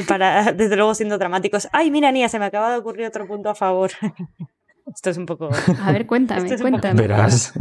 [0.07, 1.69] para, desde luego, siendo dramáticos.
[1.71, 3.91] Ay, mira, Nia, se me acaba de ocurrir otro punto a favor.
[4.93, 5.49] Esto es un poco.
[5.81, 7.01] A ver, cuéntame, es poco- cuéntame.
[7.01, 7.53] Verás.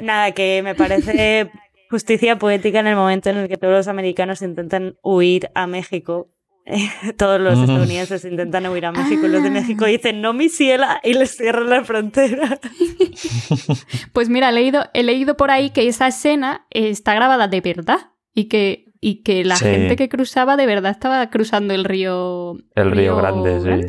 [0.00, 1.50] Nada, que me parece
[1.90, 6.28] justicia poética en el momento en el que todos los americanos intentan huir a México.
[7.16, 9.52] Todos los estadounidenses intentan huir a México y los de Ah.
[9.52, 12.58] México dicen no mi ciela y les cierran la frontera.
[14.12, 17.98] Pues mira, he leído, he leído por ahí que esa escena está grabada de verdad
[18.34, 19.64] y que, y que la Sí.
[19.64, 22.56] gente que cruzaba de verdad estaba cruzando el río.
[22.74, 23.86] El Río Grande, sí.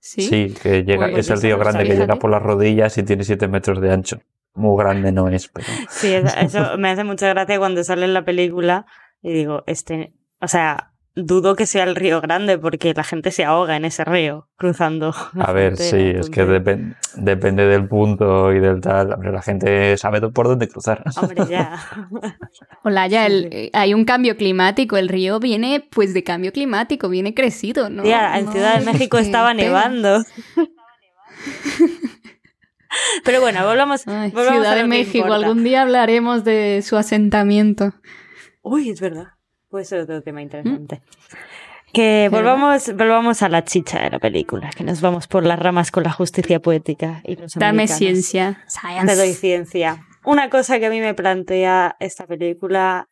[0.00, 0.22] Sí.
[0.22, 2.18] Sí, que llega, Pues es el río grande que llega ¿eh?
[2.18, 4.20] por las rodillas y tiene siete metros de ancho.
[4.54, 5.66] Muy grande no es, pero.
[5.90, 8.86] Sí, eso, eso me hace mucha gracia cuando sale en la película
[9.22, 10.92] y digo, este, o sea,
[11.26, 15.14] dudo que sea el río Grande porque la gente se ahoga en ese río cruzando.
[15.38, 19.12] A ver, frontera, sí, es que entonces, depen- depende del punto y del tal.
[19.12, 21.02] Hombre, la gente sabe por dónde cruzar.
[21.20, 21.78] Hombre, ya.
[22.84, 24.96] Hola, ya el- eh, hay un cambio climático.
[24.96, 28.02] El río viene, pues, de cambio climático, viene crecido, ¿no?
[28.02, 30.22] Tía, en No Ciudad de México estaba nevando.
[33.24, 37.92] Pero bueno, volvamos, Ay, volvamos Ciudad a de México, algún día hablaremos de su asentamiento.
[38.62, 39.28] Uy, es verdad.
[39.70, 41.02] Puede ser otro tema interesante.
[41.92, 42.52] Que ¿Verdad?
[42.56, 46.02] volvamos, volvamos a la chicha de la película, que nos vamos por las ramas con
[46.04, 47.98] la justicia poética y los Dame americanos.
[47.98, 48.64] ciencia.
[49.06, 50.04] Te doy ciencia.
[50.24, 53.08] Una cosa que a mí me plantea esta película,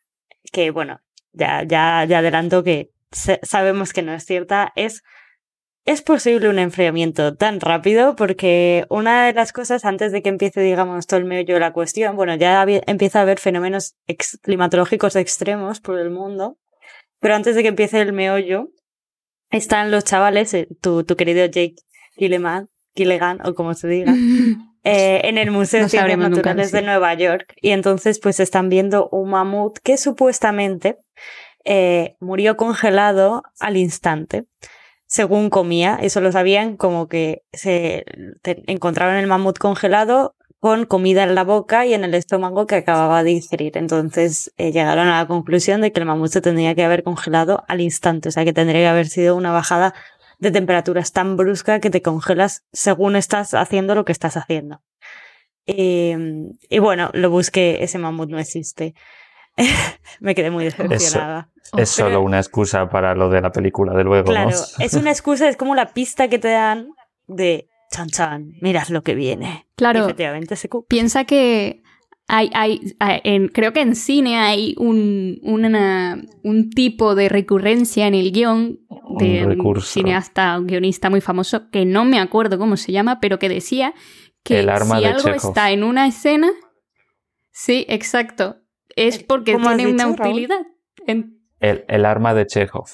[0.51, 0.99] que bueno,
[1.33, 5.03] ya, ya, ya adelanto que sabemos que no es cierta, es
[5.87, 8.17] ¿Es posible un enfriamiento tan rápido?
[8.17, 11.71] Porque una de las cosas, antes de que empiece, digamos, todo el meollo de la
[11.71, 13.95] cuestión, bueno, ya empieza a haber fenómenos
[14.41, 16.57] climatológicos extremos por el mundo,
[17.21, 18.67] pero antes de que empiece el meollo,
[19.49, 21.75] están los chavales, eh, tu, tu querido Jake
[22.17, 24.13] Gilligan, Gilligan o como se diga,
[24.83, 27.53] eh, en el Museo de Ciencias Naturales de Nueva York.
[27.61, 30.97] Y entonces, pues están viendo un mamut que supuestamente
[31.63, 34.47] eh, murió congelado al instante,
[35.07, 35.97] según comía.
[36.01, 38.05] Eso lo sabían como que se
[38.43, 43.23] encontraron el mamut congelado con comida en la boca y en el estómago que acababa
[43.23, 43.77] de digerir.
[43.77, 47.63] Entonces eh, llegaron a la conclusión de que el mamut se tendría que haber congelado
[47.67, 49.93] al instante, o sea que tendría que haber sido una bajada
[50.39, 54.81] de temperaturas tan brusca que te congelas según estás haciendo lo que estás haciendo.
[55.65, 56.13] Y,
[56.69, 58.93] y bueno, lo busqué, ese mamut no existe.
[60.19, 61.49] me quedé muy decepcionada.
[61.77, 64.29] Es, solo una excusa para lo de la película de luego.
[64.29, 66.89] Claro, es una excusa, es como la pista que te dan
[67.27, 69.67] de chan chan, mirad lo que viene.
[69.75, 70.05] Claro.
[70.05, 71.81] efectivamente se Piensa que
[72.27, 78.31] hay, hay, en, creo que en cine hay un, un tipo de recurrencia en el
[78.31, 78.79] guion
[79.17, 83.39] de un, cineasta, un guionista muy famoso, que no me acuerdo cómo se llama, pero
[83.39, 83.93] que decía
[84.43, 86.49] que si algo está en una escena,
[87.51, 88.57] sí, exacto,
[88.97, 90.65] es porque tiene una utilidad.
[91.59, 92.87] El, arma de Chekhov.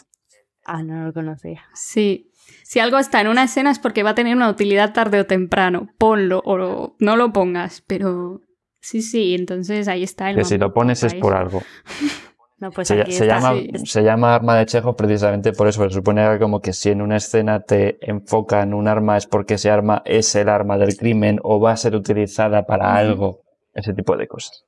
[0.66, 1.64] Ah, no lo conocía.
[1.74, 2.30] Sí.
[2.64, 5.26] Si algo está en una escena es porque va a tener una utilidad tarde o
[5.26, 5.90] temprano.
[5.98, 8.42] Ponlo o no lo pongas, pero
[8.80, 10.38] sí, sí, entonces ahí está el...
[10.38, 11.62] Que si lo pones es por algo.
[12.64, 16.62] No, pues se, llama, se, llama, arma de Chekhov precisamente por eso, se supone como
[16.62, 20.48] que si en una escena te enfocan un arma es porque ese arma es el
[20.48, 23.42] arma del crimen o va a ser utilizada para algo,
[23.74, 24.64] ese tipo de cosas.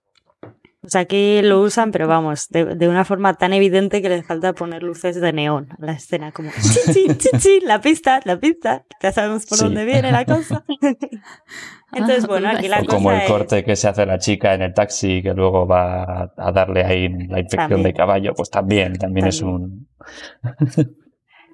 [0.85, 4.53] O sea, aquí lo usan, pero vamos, de, una forma tan evidente que les falta
[4.53, 9.45] poner luces de neón a la escena, como chi, la pista, la pista, ya sabemos
[9.47, 10.63] por dónde viene la cosa.
[11.91, 14.73] Entonces, bueno, aquí la cosa Como el corte que se hace la chica en el
[14.73, 19.41] taxi que luego va a darle ahí la infección de caballo, pues también, también, es
[19.41, 19.87] un...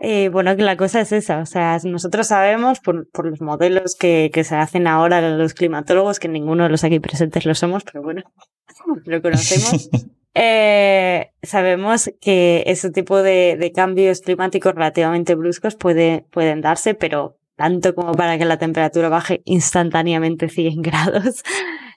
[0.03, 3.95] Eh, bueno, que la cosa es esa, o sea, nosotros sabemos por, por los modelos
[3.95, 7.83] que, que, se hacen ahora los climatólogos, que ninguno de los aquí presentes lo somos,
[7.83, 8.23] pero bueno,
[9.05, 9.89] lo conocemos.
[10.33, 17.37] Eh, sabemos que ese tipo de, de, cambios climáticos relativamente bruscos puede, pueden darse, pero
[17.57, 21.43] tanto como para que la temperatura baje instantáneamente 100 grados,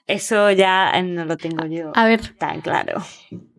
[0.05, 3.01] eso ya no lo tengo yo A ver, tan claro.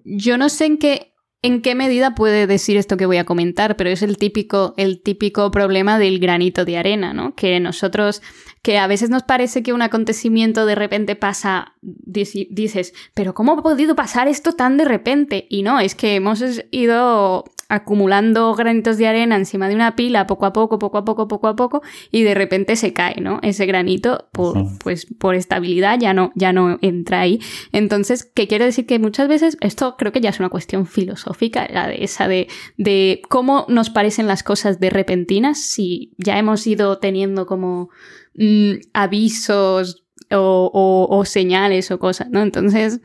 [0.04, 1.14] Yo no sé en qué
[1.46, 5.00] en qué medida puede decir esto que voy a comentar, pero es el típico, el
[5.00, 7.36] típico problema del granito de arena, ¿no?
[7.36, 8.20] Que nosotros,
[8.62, 13.62] que a veces nos parece que un acontecimiento de repente pasa, dices, pero ¿cómo ha
[13.62, 15.46] podido pasar esto tan de repente?
[15.48, 20.46] Y no, es que hemos ido acumulando granitos de arena encima de una pila poco
[20.46, 23.40] a poco, poco a poco, poco a poco, y de repente se cae, ¿no?
[23.42, 27.40] Ese granito, por, pues por estabilidad, ya no, ya no entra ahí.
[27.72, 28.86] Entonces, ¿qué quiere decir?
[28.86, 32.48] Que muchas veces, esto creo que ya es una cuestión filosófica, la de esa de,
[32.76, 37.90] de cómo nos parecen las cosas de repentinas, si ya hemos ido teniendo como
[38.34, 42.42] mm, avisos o, o señales o cosas, ¿no?
[42.42, 43.00] Entonces,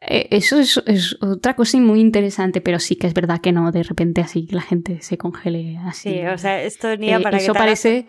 [0.00, 4.20] eso es, otra cosa muy interesante, pero sí que es verdad que no, de repente
[4.20, 6.10] así la gente se congele así.
[6.10, 8.06] Sí, o sea, esto ni eh, para eso que parece...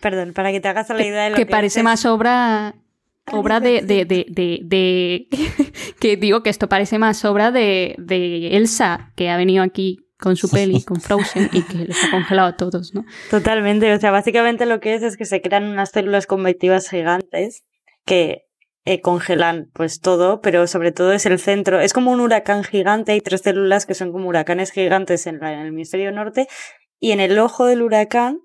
[0.00, 2.74] Perdón, para que te hagas la idea de lo que, que parece más obra
[3.32, 5.28] obra de, de, de, de,
[6.00, 10.36] que digo que esto parece más obra de, de Elsa, que ha venido aquí con
[10.36, 13.04] su peli, con Frozen, y que les ha congelado a todos, ¿no?
[13.30, 17.64] Totalmente, o sea, básicamente lo que es es que se crean unas células convectivas gigantes
[18.04, 18.47] que
[18.88, 21.78] eh, congelan pues todo, pero sobre todo es el centro.
[21.78, 25.66] Es como un huracán gigante, hay tres células que son como huracanes gigantes en, el
[25.66, 26.48] hemisferio norte
[26.98, 28.40] y en el ojo del huracán,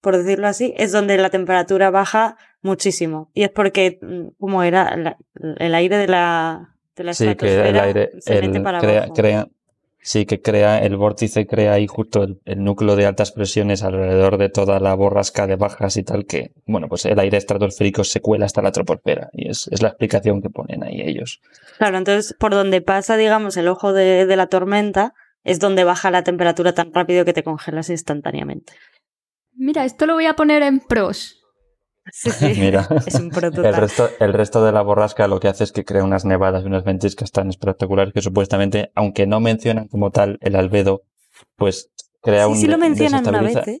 [0.00, 3.30] por decirlo así, es donde la temperatura baja muchísimo.
[3.34, 5.16] Y es porque, mm, como era,
[5.58, 9.48] el aire de la, de la sí, que el aire, se mete para crea,
[10.06, 14.48] Sí, que crea, el vórtice crea ahí justo el, núcleo de altas presiones alrededor de
[14.48, 18.46] toda la borrasca de bajas y tal, que, bueno, pues el aire estratosférico se cuela
[18.46, 21.40] hasta la troposfera y es, la explicación que ponen ahí ellos.
[21.78, 26.12] Claro, entonces por donde pasa, digamos, el ojo de, de la tormenta es donde baja
[26.12, 28.74] la temperatura tan rápido que te congelas instantáneamente.
[29.56, 31.35] Mira, esto lo voy a poner en pros.
[32.12, 35.72] Sí, Mira, es un El resto, el resto de la borrasca lo que hace es
[35.72, 40.10] que crea unas nevadas y unas ventiscas tan espectaculares que supuestamente, aunque no mencionan como
[40.10, 41.02] tal el albedo,
[41.56, 41.90] pues
[42.22, 42.56] crea un.
[42.56, 43.56] Sí, lo mencionan una vez.
[43.66, 43.80] ¿eh?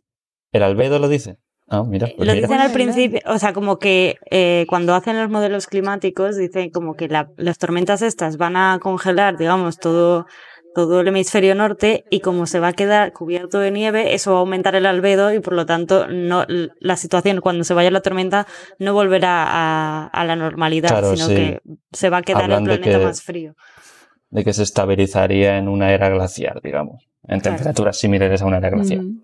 [0.52, 1.38] ¿El albedo lo dice?
[1.68, 5.28] Ah, mira, pues lo dicen al principio, o sea, como que eh, cuando hacen los
[5.28, 10.26] modelos climáticos, dicen como que las tormentas estas van a congelar, digamos, todo
[10.76, 14.36] todo el hemisferio norte y como se va a quedar cubierto de nieve, eso va
[14.36, 18.02] a aumentar el albedo y por lo tanto no, la situación cuando se vaya la
[18.02, 18.46] tormenta
[18.78, 21.62] no volverá a, la normalidad, sino que
[21.92, 23.54] se va a quedar el planeta más frío.
[24.28, 28.68] De que se estabilizaría en una era glaciar, digamos, en temperaturas similares a una era
[28.68, 29.00] glaciar.
[29.00, 29.22] Mm.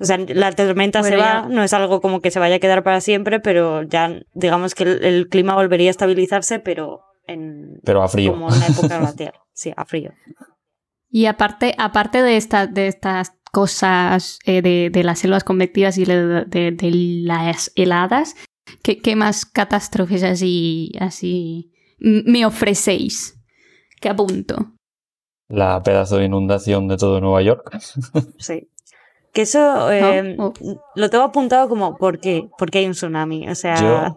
[0.00, 2.84] O sea, la tormenta se va, no es algo como que se vaya a quedar
[2.84, 8.08] para siempre, pero ya digamos que el, clima volvería a estabilizarse, pero en pero a
[8.08, 8.34] frío.
[8.34, 9.34] como en una época glaciar.
[9.58, 10.12] Sí, a frío.
[11.10, 12.40] Y aparte, aparte de,
[12.70, 16.76] de estas cosas eh, de, las selvas convectivas y de,
[17.24, 18.36] las heladas,
[18.84, 23.36] ¿qué, más catástrofes así, así me ofrecéis?
[24.00, 24.74] ¿Qué apunto?
[25.48, 27.76] La pedazo de inundación de todo Nueva York.
[28.38, 28.68] Sí.
[29.38, 30.52] Que eso eh, oh.
[30.96, 32.48] lo tengo apuntado como ¿por qué?
[32.58, 33.48] Porque hay un tsunami.
[33.48, 34.16] O sea.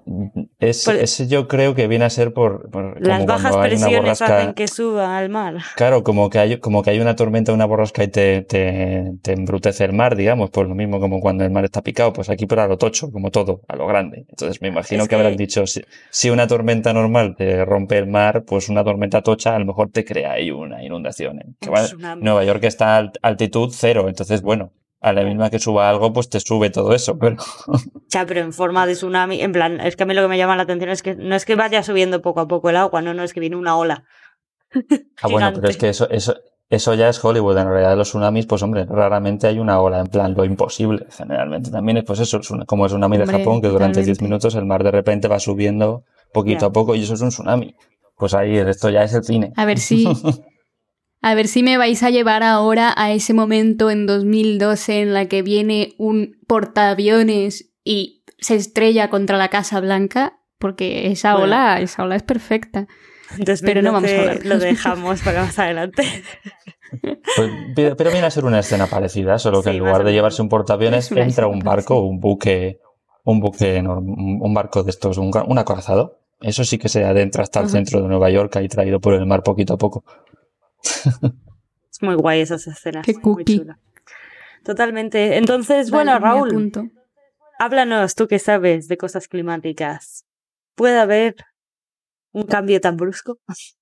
[0.59, 2.67] ese yo creo que viene a ser por.
[2.99, 5.57] las bajas presiones hacen que suba al mar.
[5.75, 9.33] Claro, como que hay, como que hay una tormenta, una borrasca y te, te, te
[9.33, 12.47] embrutece el mar, digamos, pues lo mismo como cuando el mar está picado, pues aquí
[12.47, 14.25] pero a lo tocho, como todo, a lo grande.
[14.27, 18.43] Entonces me imagino que, habrán dicho, si, si, una tormenta normal te rompe el mar,
[18.43, 21.55] pues una tormenta tocha a lo mejor te crea ahí una inundación.
[21.59, 21.69] Que
[22.17, 26.29] Nueva York está a altitud cero, entonces bueno a la misma que suba algo, pues
[26.29, 27.37] te sube todo eso, pero...
[28.07, 30.37] Ya, pero en forma de tsunami, en plan, es que a mí lo que me
[30.37, 33.01] llama la atención es que no es que vaya subiendo poco a poco el agua,
[33.01, 34.03] no, no, es que viene una ola.
[35.21, 36.35] ah, bueno, pero es que eso, eso,
[36.69, 37.57] eso ya es Hollywood.
[37.57, 41.07] En realidad los tsunamis, pues hombre, raramente hay una ola, en plan, lo imposible.
[41.09, 44.65] Generalmente también es pues eso, como el tsunami de Japón, que durante 10 minutos el
[44.65, 47.75] mar de repente va subiendo poquito a poco y eso es un tsunami.
[48.17, 49.51] Pues ahí, esto ya es el cine.
[49.55, 50.07] A ver si...
[51.21, 55.27] A ver si me vais a llevar ahora a ese momento en 2012 en la
[55.27, 62.03] que viene un portaaviones y se estrella contra la Casa Blanca, porque esa ola, esa
[62.03, 62.87] ola es perfecta.
[63.61, 64.45] pero no vamos a hablar.
[64.45, 66.03] Lo dejamos para más adelante.
[67.37, 67.49] Pues,
[67.95, 71.09] pero viene a ser una escena parecida, solo que en lugar de llevarse un portaaviones
[71.15, 72.81] entra un barco, un buque,
[73.23, 76.19] un buque un barco de estos, un, acorazado.
[76.41, 79.25] Eso sí que se adentra hasta el centro de Nueva York, ahí traído por el
[79.25, 80.03] mar poquito a poco
[80.83, 83.05] es muy guay esas escenas.
[83.05, 83.65] Qué cookie.
[84.63, 85.37] Totalmente.
[85.37, 86.71] Entonces, bueno, Raúl,
[87.59, 90.25] háblanos, tú que sabes de cosas climáticas.
[90.75, 91.35] ¿Puede haber
[92.31, 93.39] un cambio tan brusco?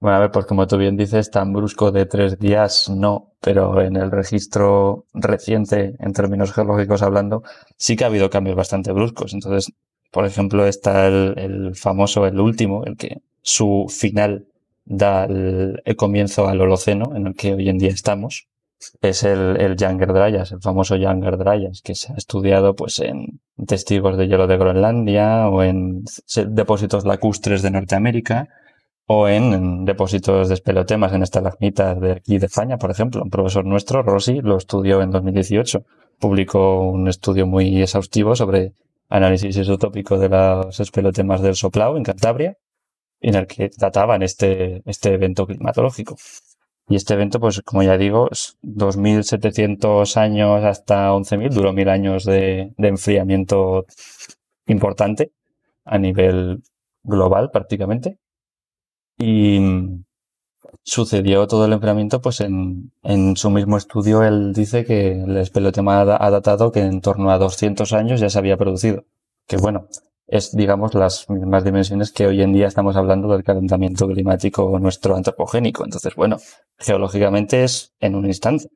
[0.00, 3.80] Bueno, a ver, pues como tú bien dices, tan brusco de tres días no, pero
[3.80, 7.42] en el registro reciente, en términos geológicos hablando,
[7.78, 9.32] sí que ha habido cambios bastante bruscos.
[9.32, 9.72] Entonces,
[10.10, 14.46] por ejemplo, está el, el famoso, el último, el que su final
[14.84, 18.48] da el, comienzo al Holoceno en el que hoy en día estamos.
[19.00, 23.40] Es el, el Younger Dryas, el famoso Younger Dryas, que se ha estudiado pues en
[23.66, 26.04] testigos de hielo de Groenlandia o en
[26.48, 28.48] depósitos lacustres de Norteamérica
[29.06, 33.22] o en, depósitos de espelotemas en estalagmitas de aquí de España, por ejemplo.
[33.22, 35.84] Un profesor nuestro, Rossi, lo estudió en 2018.
[36.18, 38.72] Publicó un estudio muy exhaustivo sobre
[39.08, 42.56] análisis isotópico de los espelotemas del Soplao en Cantabria
[43.28, 46.16] en el que trataban este, este evento climatológico.
[46.88, 52.24] Y este evento, pues como ya digo, es 2.700 años hasta 11.000, duró mil años
[52.24, 53.86] de, de, enfriamiento
[54.66, 55.32] importante
[55.86, 56.62] a nivel
[57.02, 58.18] global prácticamente.
[59.18, 59.58] Y
[60.82, 66.00] sucedió todo el enfriamiento, pues en, en su mismo estudio él dice que el espelotema
[66.02, 69.04] ha datado que en torno a 200 años ya se había producido.
[69.46, 69.88] Que bueno,
[70.26, 75.16] es, digamos, las mismas dimensiones que hoy en día estamos hablando del calentamiento climático nuestro
[75.16, 75.84] antropogénico.
[75.84, 76.38] Entonces, bueno,
[76.78, 78.68] geológicamente es en un instante.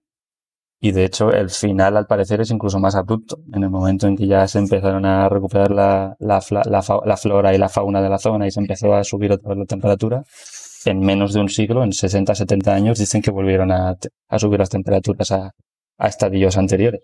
[0.81, 3.39] Y de hecho, el final, al parecer, es incluso más abrupto.
[3.53, 7.59] En el momento en que ya se empezaron a recuperar la, la, la, flora y
[7.59, 10.23] la fauna de la zona y se empezó a subir otra vez la temperatura,
[10.85, 13.97] en menos de un siglo, en 60, 70 años, dicen que volvieron a,
[14.29, 15.51] a subir las temperaturas a,
[15.99, 17.03] a estadios anteriores.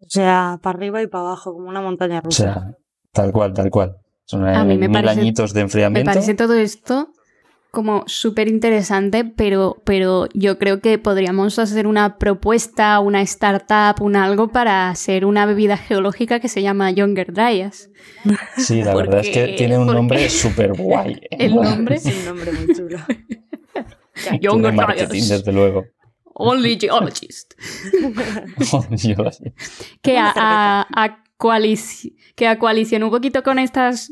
[0.00, 2.76] O sea, para arriba y para abajo, como una montaña rusa.
[3.14, 3.96] Tal cual, tal cual.
[4.26, 6.10] Son a mí me mil añitos de enfriamiento.
[6.10, 7.12] Me parece todo esto
[7.70, 14.16] como súper interesante, pero, pero yo creo que podríamos hacer una propuesta, una startup, un
[14.16, 17.90] algo para hacer una bebida geológica que se llama Younger Dryas.
[18.56, 21.20] Sí, la verdad es que tiene un nombre súper guay.
[21.30, 22.98] El nombre es un nombre muy chulo.
[24.40, 25.28] Younger Dryas.
[25.28, 25.84] desde luego.
[26.36, 27.54] Only geologist.
[30.02, 31.23] que a, a
[32.36, 34.10] que a coalición un poquito con estas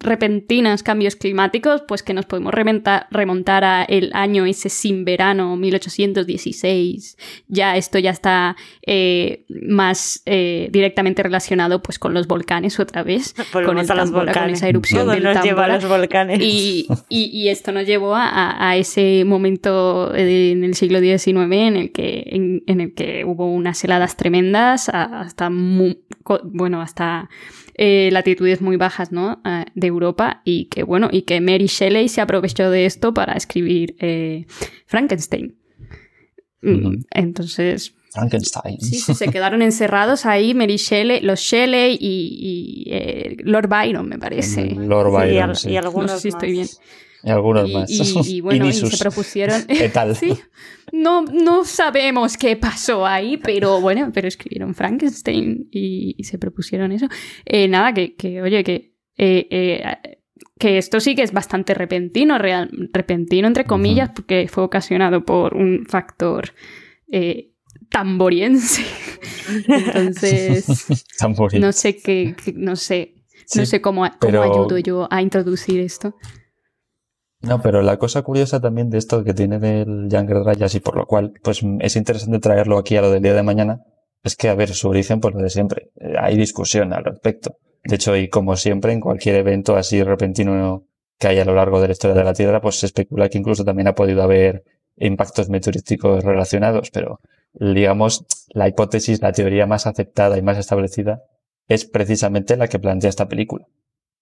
[0.00, 7.16] repentinas cambios climáticos, pues que nos podemos remontar, a el año ese sin verano, 1816.
[7.46, 13.34] Ya esto ya está eh, más eh, directamente relacionado pues con los volcanes otra vez.
[13.52, 14.58] con, el a los volcanes.
[14.58, 16.40] esa erupción Todo nos lleva a los volcanes.
[16.40, 21.92] Y, y, esto nos llevó a, a, ese momento en el siglo XIX en el
[21.92, 22.24] que,
[22.66, 26.00] en, el que hubo unas heladas tremendas hasta muy,
[26.44, 27.28] bueno, hasta
[27.74, 29.40] eh, latitudes muy bajas ¿no?
[29.44, 33.34] Eh, de Europa y que, bueno, y que Mary Shelley se aprovechó de esto para
[33.34, 34.46] escribir eh,
[34.86, 35.56] Frankenstein.
[36.60, 38.80] Mm, entonces, Frankenstein.
[38.80, 44.74] Sí, se quedaron encerrados ahí Mary Shelley, los Shelley y, Lord Byron, me parece.
[44.74, 46.68] Lord Byron, y, algunos no sé si estoy bien.
[47.22, 47.90] Y algunos más.
[48.28, 49.64] Y, bueno, y se propusieron.
[49.66, 50.14] ¿Qué tal?
[50.16, 50.38] sí.
[50.92, 57.08] No, no sabemos qué pasó ahí, pero bueno, pero escribieron Frankenstein y, se propusieron eso.
[57.44, 58.94] Eh, nada, que, que, oye, que.
[59.16, 60.18] Eh, eh,
[60.58, 65.54] que esto sí que es bastante repentino, real, repentino entre comillas, porque fue ocasionado por
[65.54, 66.52] un factor
[67.88, 68.82] tamboriense.
[69.68, 70.66] Entonces,
[71.54, 73.14] no sé qué, no sé,
[73.54, 76.14] no sé cómo, cómo ayudo yo a introducir esto.
[77.40, 80.96] No, pero la cosa curiosa también de esto que tiene del Younger Dryas y por
[80.96, 83.84] lo cual pues es interesante traerlo aquí a lo del día de mañana
[84.24, 85.90] es que, a ver, su origen pues lo de siempre.
[85.96, 87.56] Eh, hay discusión al respecto.
[87.84, 90.84] De hecho, y como siempre, en cualquier evento así repentino
[91.18, 93.38] que haya a lo largo de la historia de la Tierra, pues se especula que
[93.38, 94.64] incluso también ha podido haber
[94.96, 97.20] impactos meteorísticos relacionados, pero
[97.52, 101.22] digamos, la hipótesis, la teoría más aceptada y más establecida
[101.68, 103.66] es precisamente la que plantea esta película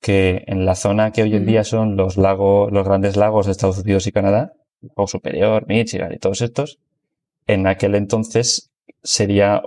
[0.00, 3.52] que en la zona que hoy en día son los lagos, los grandes lagos de
[3.52, 4.52] Estados Unidos y Canadá,
[4.94, 6.78] o Superior, Michigan y todos estos,
[7.46, 8.70] en aquel entonces
[9.02, 9.62] sería,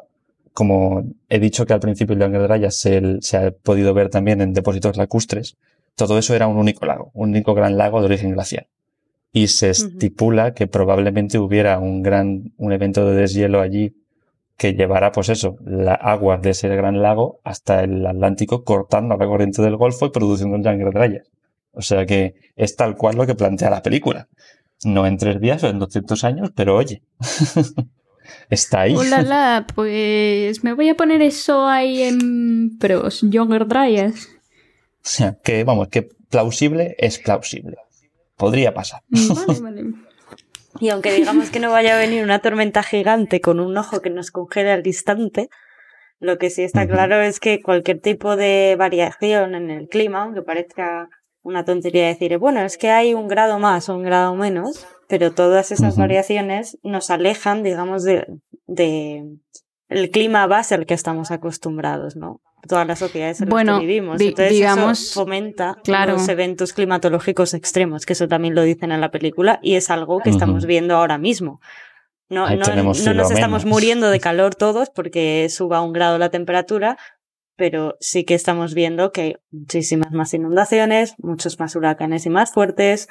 [0.54, 4.42] como he dicho que al principio el de Rayas se, se ha podido ver también
[4.42, 5.58] en depósitos lacustres,
[5.96, 8.68] todo eso era un único lago, un único gran lago de origen glacial.
[9.32, 13.94] Y se estipula que probablemente hubiera un gran, un evento de deshielo allí
[14.60, 19.26] que llevará, pues eso, la agua de ese gran lago hasta el Atlántico, cortando la
[19.26, 21.28] corriente del Golfo y produciendo el Younger Dryas.
[21.72, 24.28] O sea que es tal cual lo que plantea la película.
[24.84, 27.02] No en tres días o en 200 años, pero oye,
[28.50, 28.96] está ahí.
[28.96, 34.28] Hola, pues me voy a poner eso ahí en pros, Younger Dryas.
[34.98, 37.78] O sea, que vamos, que plausible es plausible.
[38.36, 39.04] Podría pasar.
[39.08, 40.09] Vale, vale.
[40.80, 44.10] Y aunque digamos que no vaya a venir una tormenta gigante con un ojo que
[44.10, 45.50] nos congele al instante,
[46.20, 50.42] lo que sí está claro es que cualquier tipo de variación en el clima, aunque
[50.42, 51.10] parezca
[51.42, 55.32] una tontería decir, bueno, es que hay un grado más o un grado menos, pero
[55.32, 58.28] todas esas variaciones nos alejan, digamos, de,
[58.68, 59.24] de
[59.88, 62.42] el clima base al que estamos acostumbrados, ¿no?
[62.68, 64.20] Todas las sociedades en las que vivimos.
[64.22, 69.12] Entonces digamos, eso fomenta los eventos climatológicos extremos, que eso también lo dicen en la
[69.12, 71.62] película, y es algo que estamos viendo ahora mismo.
[72.30, 76.98] No, no, nos estamos muriendo de calor todos porque suba un grado la temperatura,
[77.56, 82.52] pero sí que estamos viendo que hay muchísimas más inundaciones, muchos más huracanes y más
[82.52, 83.10] fuertes,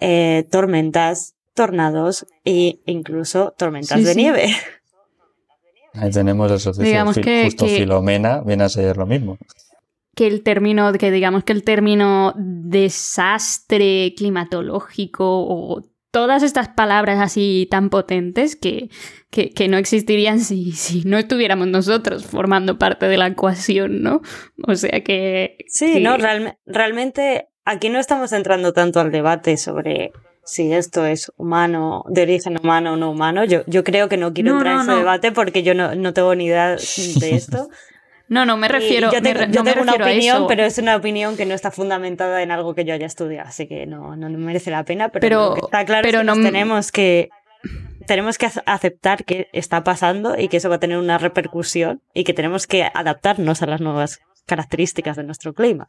[0.00, 4.48] eh, tormentas, tornados e incluso tormentas de nieve.
[5.98, 6.72] Ahí tenemos eso.
[6.72, 9.38] Digamos que, justo Filomena viene a ser lo mismo.
[10.14, 17.68] Que el término, que digamos que el término desastre climatológico o todas estas palabras así
[17.70, 18.88] tan potentes que,
[19.30, 24.22] que, no existirían si, si, no estuviéramos nosotros formando parte de la ecuación, ¿no?
[24.66, 25.58] O sea que...
[25.68, 26.16] Sí, no,
[26.64, 30.12] realmente aquí no estamos entrando tanto al debate sobre
[30.46, 33.44] si esto es humano, de origen humano o no humano.
[33.44, 36.34] Yo, yo creo que no quiero entrar en ese debate porque yo no, no, tengo
[36.34, 36.76] ni idea
[37.20, 37.68] de esto.
[38.28, 39.10] No, no, me refiero.
[39.12, 42.74] yo, yo tengo una opinión, pero es una opinión que no está fundamentada en algo
[42.74, 45.10] que yo haya estudiado, así que no, no merece la pena.
[45.10, 47.28] Pero, está claro pero que tenemos que
[48.06, 52.22] tenemos que aceptar que está pasando y que eso va a tener una repercusión y
[52.22, 55.88] que tenemos que adaptarnos a las nuevas características de nuestro clima.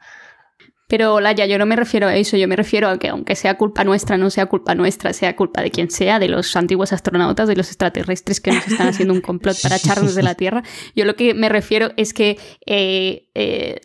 [0.88, 3.58] Pero, Laia, yo no me refiero a eso, yo me refiero a que aunque sea
[3.58, 7.50] culpa nuestra, no sea culpa nuestra, sea culpa de quien sea, de los antiguos astronautas,
[7.50, 10.64] de los extraterrestres que nos están haciendo un complot para echarnos de la Tierra,
[10.96, 13.82] yo lo que me refiero es que eh, eh,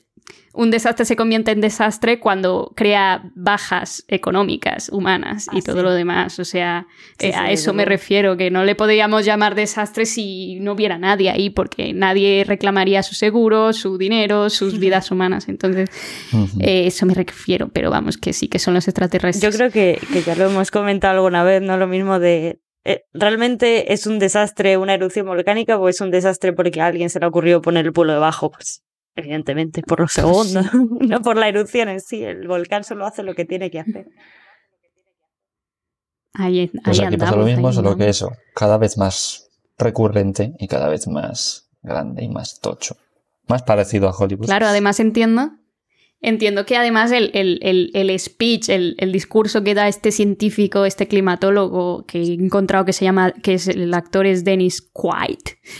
[0.54, 6.38] un desastre se convierte en desastre cuando crea bajas económicas, humanas y todo lo demás.
[6.38, 6.86] O sea,
[7.18, 11.30] eh, a eso me refiero, que no le podríamos llamar desastre si no hubiera nadie
[11.30, 15.48] ahí, porque nadie reclamaría su seguro, su dinero, sus vidas humanas.
[15.48, 15.88] Entonces,
[16.60, 19.52] eh, eso me refiero, pero vamos, que sí, que son los extraterrestres.
[19.52, 21.78] Yo creo que, que ya lo hemos comentado alguna vez, ¿no?
[21.78, 26.52] Lo mismo de eh, ¿Realmente es un desastre una erupción volcánica o es un desastre
[26.52, 28.50] porque a alguien se le ocurrió poner el pueblo debajo?
[28.50, 28.82] Pues
[29.14, 30.66] Evidentemente, por los segundos,
[31.00, 32.24] no por la erupción en sí.
[32.24, 34.06] El volcán solo hace lo que tiene que hacer.
[36.34, 40.66] Ahí, Pues ahí aquí pasa lo mismo, solo que eso, cada vez más recurrente y
[40.66, 42.96] cada vez más grande y más tocho.
[43.48, 44.46] Más parecido a Hollywood.
[44.46, 45.50] Claro, además entiendo.
[46.24, 50.84] Entiendo que además el, el- el- el speech, el, el discurso que da este científico,
[50.84, 55.38] este climatólogo que he encontrado que se llama, que es el actor es Dennis Quaid,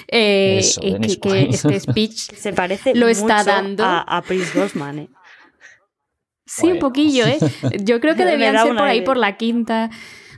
[0.09, 3.85] eh, Eso, eh, Dennis que, este speech Se parece Lo está mucho dando.
[3.85, 5.09] a, a Prince Brosnan, ¿eh?
[6.45, 7.39] Sí, un poquillo, ¿eh?
[7.85, 9.91] Yo creo que debían ser por ahí por la quinta,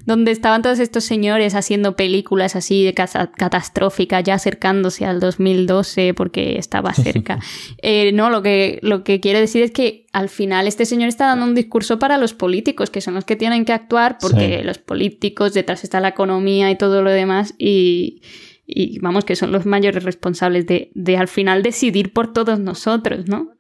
[0.07, 6.59] donde estaban todos estos señores haciendo películas así de catastróficas, ya acercándose al 2012 porque
[6.59, 7.39] estaba cerca.
[7.87, 11.27] Eh, no, lo que, lo que quiero decir es que al final este señor está
[11.27, 14.65] dando un discurso para los políticos, que son los que tienen que actuar, porque Sí.
[14.65, 18.23] los políticos, detrás está la economía y todo lo demás, y,
[18.67, 23.27] y vamos, que son los mayores responsables de, de al final decidir por todos nosotros,
[23.29, 23.51] ¿no?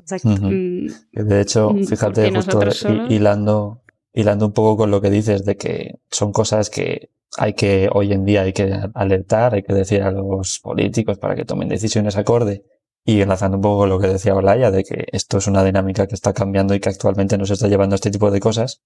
[0.00, 0.28] Exacto.
[0.28, 3.82] Mm, De hecho, Mm, fíjate, justo solos- hilando,
[4.16, 8.12] hilando un poco con lo que dices de que son cosas que hay que, hoy
[8.12, 12.16] en día hay que alertar, hay que decir a los políticos para que tomen decisiones
[12.16, 12.64] acorde.
[13.04, 16.06] Y enlazando un poco con lo que decía Olaya, de que esto es una dinámica
[16.06, 18.80] que está cambiando y que actualmente nos está llevando a este tipo de cosas.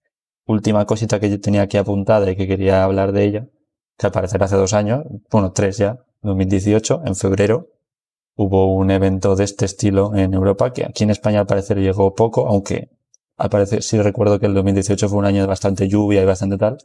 [0.47, 3.47] Última cosita que yo tenía aquí apuntada y que quería hablar de ella,
[3.97, 7.69] que al parecer hace dos años, bueno, tres ya, 2018, en febrero,
[8.35, 12.15] hubo un evento de este estilo en Europa que aquí en España al parecer llegó
[12.15, 12.91] poco, aunque
[13.41, 16.57] al parecer sí recuerdo que el 2018 fue un año de bastante lluvia y bastante
[16.59, 16.79] tal,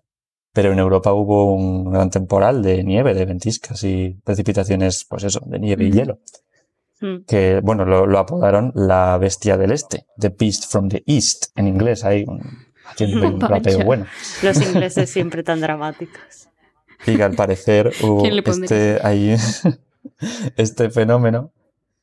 [0.53, 5.41] pero en Europa hubo un gran temporal de nieve, de ventiscas y precipitaciones, pues eso,
[5.45, 5.97] de nieve y Ujú.
[5.97, 6.19] hielo,
[7.01, 7.25] Mm.
[7.27, 11.67] que bueno, lo, lo apodaron la bestia del este, The Beast from the East, en
[11.67, 12.39] inglés, hay un,
[13.21, 14.05] un rapeo bueno.
[14.41, 16.47] Los ingleses siempre tan dramáticos.
[17.05, 19.35] Y que al parecer hubo este, ahí,
[20.55, 21.51] este fenómeno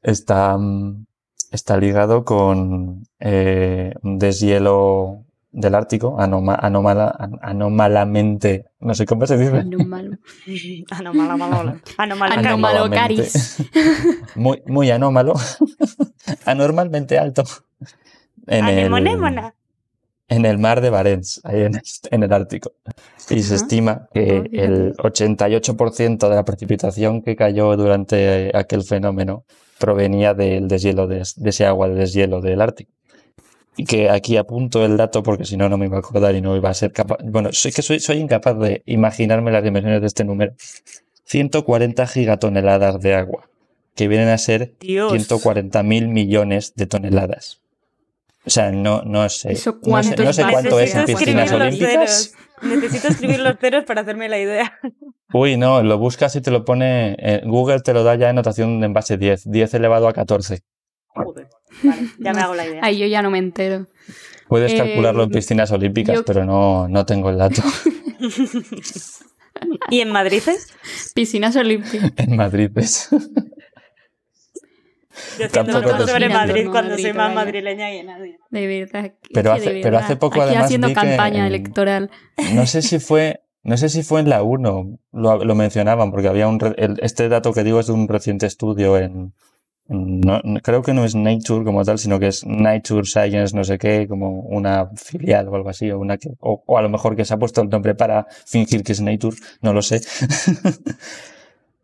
[0.02, 1.06] está, mm,
[1.52, 9.26] está ligado con eh, un deshielo del Ártico, anoma- anómala- an- anómalamente, no sé cómo
[9.26, 9.58] se dice.
[9.58, 10.18] Anomala.
[10.90, 11.78] Anomala, Anómalo.
[11.98, 12.96] Anómalamente.
[12.96, 13.56] caris.
[14.34, 15.34] muy, muy anómalo,
[16.46, 17.44] anormalmente alto,
[18.46, 19.54] en el, Anemonémona.
[20.28, 21.80] en el mar de Barents, ahí en,
[22.10, 22.72] en el Ártico.
[23.28, 23.62] Y se Ajá.
[23.62, 29.44] estima que Oh, el 88% de la precipitación que cayó durante aquel fenómeno
[29.82, 32.92] provenía del deshielo, de, de ese agua de deshielo del Ártico.
[33.76, 36.40] Y que aquí apunto el dato porque si no, no me iba a acordar y
[36.40, 37.18] no iba a ser capaz.
[37.24, 40.52] Bueno, soy que soy, soy incapaz de imaginarme las dimensiones de este número.
[41.24, 43.48] 140 gigatoneladas de agua,
[43.96, 45.10] que vienen a ser Dios.
[45.10, 47.60] 140 mil millones de toneladas.
[48.46, 49.52] O sea, no, no sé.
[49.52, 50.48] ¿Eso no sé, cuánto no sé es?
[50.48, 52.34] cuánto es en piscinas olímpicas.
[52.62, 54.78] Necesito escribir los ceros para hacerme la idea.
[55.34, 57.16] Uy, no, lo buscas y te lo pone.
[57.18, 59.50] eh, Google te lo da ya en notación en base 10.
[59.50, 60.60] 10 elevado a 14.
[61.08, 61.48] Joder.
[61.82, 62.80] Vale, ya me hago la idea.
[62.82, 63.86] Ahí yo ya no me entero.
[64.48, 67.62] Puedes Eh, calcularlo en piscinas olímpicas, yo- pero no, no tengo el dato.
[69.90, 70.42] ¿Y en Madrid?
[70.46, 70.68] es?
[71.14, 72.12] Piscinas olímpicas.
[72.16, 73.08] en Madrid es.
[75.38, 77.34] Yo notas te sobre Madrid cuando Madrid, soy más vaya.
[77.34, 78.38] madrileña que nadie.
[78.50, 79.12] De verdad.
[79.32, 80.00] Pero de hace- pero verdad.
[80.04, 82.10] hace poco, Aquí además, haciendo vi que campaña en- electoral.
[82.54, 83.40] No sé si fue.
[83.64, 86.58] No sé si fue en la 1, lo, lo mencionaban, porque había un.
[86.58, 89.32] re- el- este dato que digo es de un reciente estudio en.
[89.88, 93.78] no- creo que no es Nature como tal, sino que es Nature Science, no sé
[93.78, 97.14] qué, como una filial o algo así, o, una que, o, o a lo mejor
[97.14, 100.00] que se ha puesto el nombre para fingir que es Nature, no lo sé.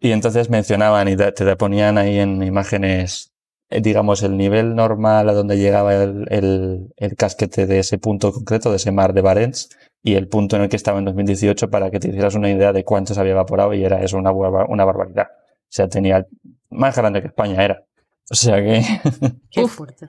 [0.00, 3.32] y entonces mencionaban y te, ponían ahí en imágenes,
[3.70, 8.32] eh, digamos, el nivel normal a donde llegaba el, el, el casquete de ese punto
[8.32, 9.70] concreto, de ese mar de Barents,
[10.02, 12.72] y el punto en el que estaba en 2018 para que te hicieras una idea
[12.72, 15.28] de cuánto se había evaporado y era eso una, una barbaridad.
[15.30, 16.26] O sea, tenía
[16.70, 17.84] más grande que España era.
[18.30, 18.82] O sea que
[19.50, 20.08] Qué fuerte.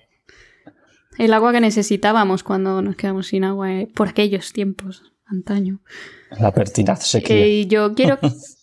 [1.17, 5.81] El agua que necesitábamos cuando nos quedamos sin agua eh, por aquellos tiempos, antaño.
[6.39, 7.35] la pertinaz sequía.
[7.35, 8.19] Eh, yo quiero.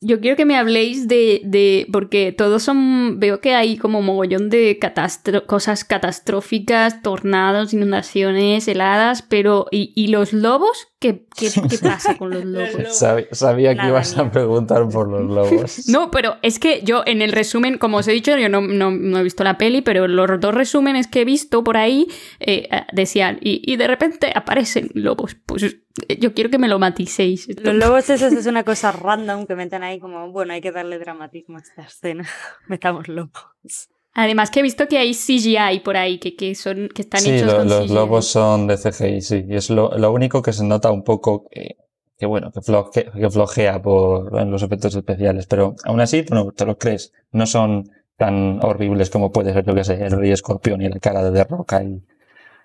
[0.00, 1.86] Yo quiero que me habléis de, de.
[1.92, 3.18] Porque todos son.
[3.18, 9.66] Veo que hay como mogollón de catastro- cosas catastróficas, tornados, inundaciones, heladas, pero.
[9.72, 10.86] ¿Y, y los lobos?
[11.00, 12.82] ¿Qué, qué, qué pasa con los Los lobos?
[12.82, 13.02] lobos.
[13.02, 15.88] Sab- sabía que ibas a preguntar por los lobos.
[15.88, 18.90] No, pero es que yo en el resumen, como os he dicho, yo no, no-
[18.92, 22.06] no he visto la peli, pero los dos resúmenes que he visto por ahí
[22.40, 25.36] eh, eh, decían, y, y de repente aparecen lobos.
[25.46, 25.76] Pues
[26.20, 27.48] yo quiero que me lo maticéis.
[27.62, 30.98] Los lobos esos es una cosa random que meten ahí como, bueno, hay que darle
[30.98, 32.26] dramatismo a esta escena.
[32.68, 33.88] Metamos lobos.
[34.14, 37.30] Además que he visto que hay CGI por ahí, que, que son, que están sí,
[37.30, 37.94] hechos lo- con los CGI.
[37.94, 39.44] lobos son de CGI, sí.
[39.48, 41.76] Y es lo, lo único que se nota un poco que,
[42.18, 45.46] que bueno, que, floje- que flojea por, en los efectos especiales.
[45.46, 47.12] Pero aún así, bueno, te lo crees.
[47.30, 50.98] No son tan horribles como puede ser, yo que sé, el rey escorpión y la
[50.98, 51.80] cara de, de roca.
[51.84, 52.00] Y...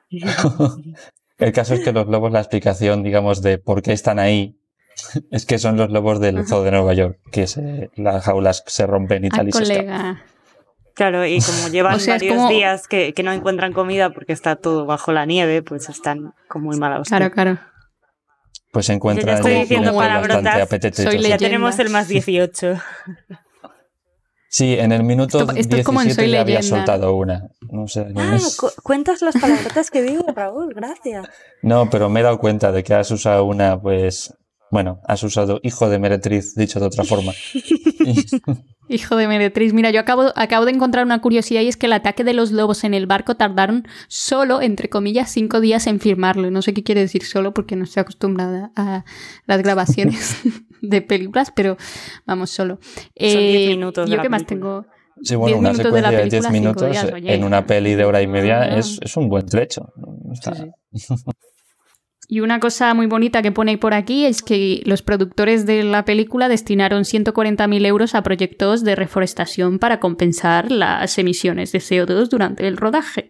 [1.44, 4.58] el caso es que los lobos, la explicación, digamos, de por qué están ahí,
[5.32, 8.86] es que son los lobos del zoo de Nueva York, que se, las jaulas se
[8.88, 9.86] rompen y tal Ay, y se escapan.
[9.86, 10.24] colega.
[10.96, 14.12] Claro, y como llevan O sea, es varios como- días que, que no encuentran comida
[14.12, 17.18] porque está todo bajo la nieve, pues están como muy mala hostia.
[17.18, 17.60] Claro, claro.
[18.72, 20.96] Pues se encuentran estoy allí diciendo lobos palabrotas.
[20.96, 22.76] Soy Ya tenemos el más 18.
[24.56, 27.48] Sí, en el minuto Esto- esto es como en 17 Soy ya había soltado una.
[27.72, 31.28] No sé, no Ah, es- cu- cuentas las palabrotas que digo, Raúl, gracias.
[31.64, 34.32] No, pero me he dado cuenta de que has usado una, pues,
[34.70, 37.32] bueno, has usado hijo de meretriz, dicho de otra forma.
[38.90, 41.94] Hijo de Meretriz, mira, yo acabo, acabo de encontrar una curiosidad y es que el
[41.94, 46.52] ataque de los lobos en el barco tardaron solo, entre comillas, cinco días en firmarlo.
[46.52, 49.06] No sé qué quiere decir solo porque no estoy acostumbrada a
[49.48, 50.36] las grabaciones
[50.84, 51.78] de películas, pero
[52.26, 52.80] vamos, solo.
[53.16, 54.86] diez Eh, minutos de Yo la qué más tengo...
[55.22, 57.34] sí, bueno, Diez una minutos de secuencia de 10 película, cinco minutos días, oye.
[57.34, 58.78] en una peli de hora y media Ah.
[58.78, 59.92] es, es un buen trecho.
[62.30, 66.06] Y una cosa muy bonita que pone por aquí es que los productores de la
[66.06, 72.66] película destinaron 140.000 euros a proyectos de reforestación para compensar las emisiones de CO2 durante
[72.66, 73.30] el rodaje.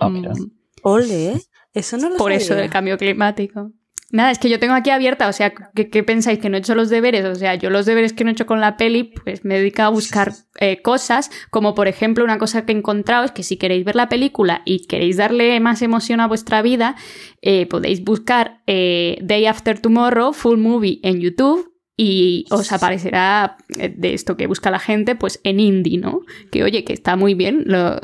[0.00, 0.32] Ah, mira.
[0.32, 0.50] Mm,
[0.82, 1.40] Ole,
[1.72, 3.70] eso no lo por eso del cambio climático.
[4.10, 6.38] Nada, es que yo tengo aquí abierta, o sea, ¿qué, qué pensáis?
[6.38, 7.26] ¿Que no he hecho los deberes?
[7.26, 9.82] O sea, yo los deberes que no he hecho con la peli, pues me dedico
[9.82, 13.58] a buscar eh, cosas, como por ejemplo una cosa que he encontrado es que si
[13.58, 16.96] queréis ver la película y queréis darle más emoción a vuestra vida,
[17.42, 24.14] eh, podéis buscar eh, Day After Tomorrow, Full Movie en YouTube y os aparecerá de
[24.14, 26.20] esto que busca la gente, pues en indie, ¿no?
[26.50, 28.00] Que oye, que está muy bien, lo-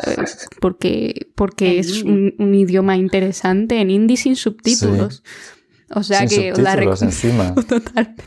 [0.61, 2.03] porque, porque es
[2.39, 5.23] un idioma interesante, en indie sin subtítulos.
[5.91, 7.55] O sea Sin que la encima.
[7.68, 8.24] totalmente.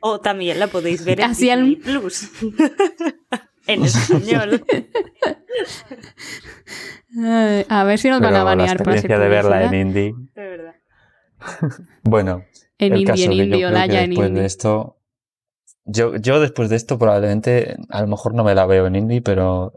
[0.00, 2.28] O también la podéis ver en Así al- Disney Plus.
[3.66, 4.64] en español.
[7.22, 9.64] Ay, a ver si nos van Pero a la banear por hacer experiencia de verla
[9.64, 10.14] en indie.
[10.34, 10.74] De verdad.
[12.02, 12.44] Bueno,
[12.78, 14.40] En el indie, caso en que yo indie, creo que en después indie.
[14.42, 14.96] de esto,
[15.84, 19.20] yo, yo después de esto probablemente, a lo mejor no me la veo en indie,
[19.22, 19.72] pero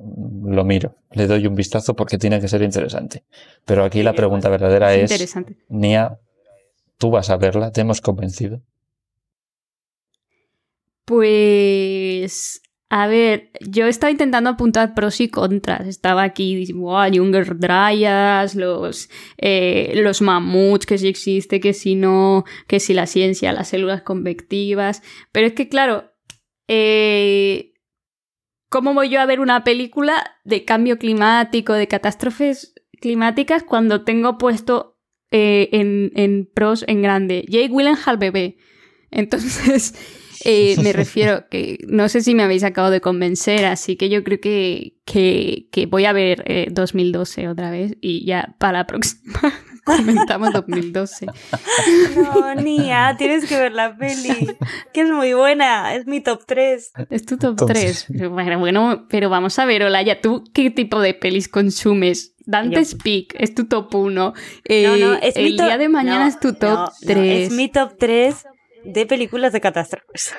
[0.46, 3.26] lo miro, le doy un vistazo porque tiene que ser interesante.
[3.66, 5.58] Pero aquí la pregunta verdadera Es es, interesante.
[5.70, 6.18] Nia,
[6.98, 7.72] ¿tú vas a verla?
[7.72, 8.62] ¿Te hemos convencido?
[11.06, 12.62] Pues.
[12.90, 15.88] A ver, yo estaba intentando apuntar pros y contras.
[15.88, 22.46] Estaba aquí, "Buah, Younger Dryas, los, eh, los mamuts, que si existe, que si no,
[22.68, 25.02] que si la ciencia, las células convectivas.
[25.32, 26.14] Pero es que, claro,
[26.68, 27.74] eh,
[28.70, 34.38] ¿cómo voy yo a ver una película de cambio climático, de catástrofes climáticas, cuando tengo
[34.38, 34.95] puesto
[35.38, 38.56] eh, en, en pros en grande Jake Gyllenhaal bebé?
[39.12, 39.94] Entonces,
[40.46, 44.24] eh, me refiero que no sé si me habéis acabado de convencer, así que yo
[44.24, 48.88] creo que, que, que voy a ver eh, 2012 otra vez y ya para la
[48.88, 49.34] próxima
[49.86, 51.28] comentamos 2012.
[52.16, 54.48] No, Nia, tienes que ver la peli.
[54.94, 55.96] Que es muy buena.
[55.96, 56.92] Es mi top 3.
[57.10, 58.30] Es tu top Entonces- 3.
[58.30, 62.34] Bueno, bueno, pero vamos a ver, Olaya, ¿tú qué tipo de pelis consumes?
[62.48, 64.12] Dante's Yo- Peak es tu top 1.
[64.12, 64.34] no,
[64.98, 67.48] no, es mi el top- día de mañana no, es tu top no, 3.
[67.48, 68.46] es mi top 3
[68.84, 70.36] de películas de catástrofes.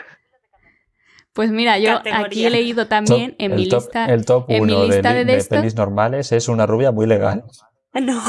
[1.32, 2.26] Pues mira, yo categoría.
[2.26, 4.04] aquí he leído también Top- en el mi top, lista.
[4.06, 6.92] el top en mi de, lista li- de de esto- pelis normales es una rubia
[6.92, 7.44] muy legal.
[8.02, 8.20] No.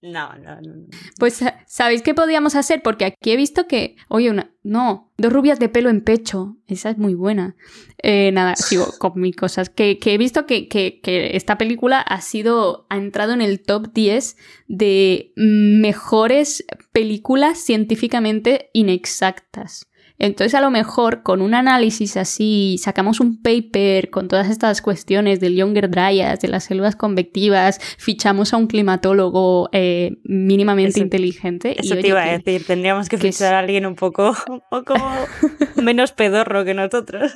[0.00, 0.86] No, no, no.
[1.18, 2.82] Pues, ¿sabéis qué podíamos hacer?
[2.82, 6.90] Porque aquí he visto que, oye, una, no, dos rubias de pelo en pecho, esa
[6.90, 7.56] es muy buena.
[8.00, 9.70] Eh, nada, sigo con mis cosas.
[9.70, 13.60] Que, que he visto que, que, que esta película ha sido, ha entrado en el
[13.60, 14.36] top 10
[14.68, 19.87] de mejores películas científicamente inexactas.
[20.18, 25.40] Entonces, a lo mejor con un análisis así, sacamos un paper con todas estas cuestiones
[25.40, 31.76] del Younger Dryas, de las células convectivas, fichamos a un climatólogo eh, mínimamente Eso- inteligente.
[31.78, 32.66] y, Eso oye, te iba a decir.
[32.66, 34.94] Tendríamos que que es- fichar a alguien un poco, un poco
[35.82, 37.32] menos pedorro que nosotros.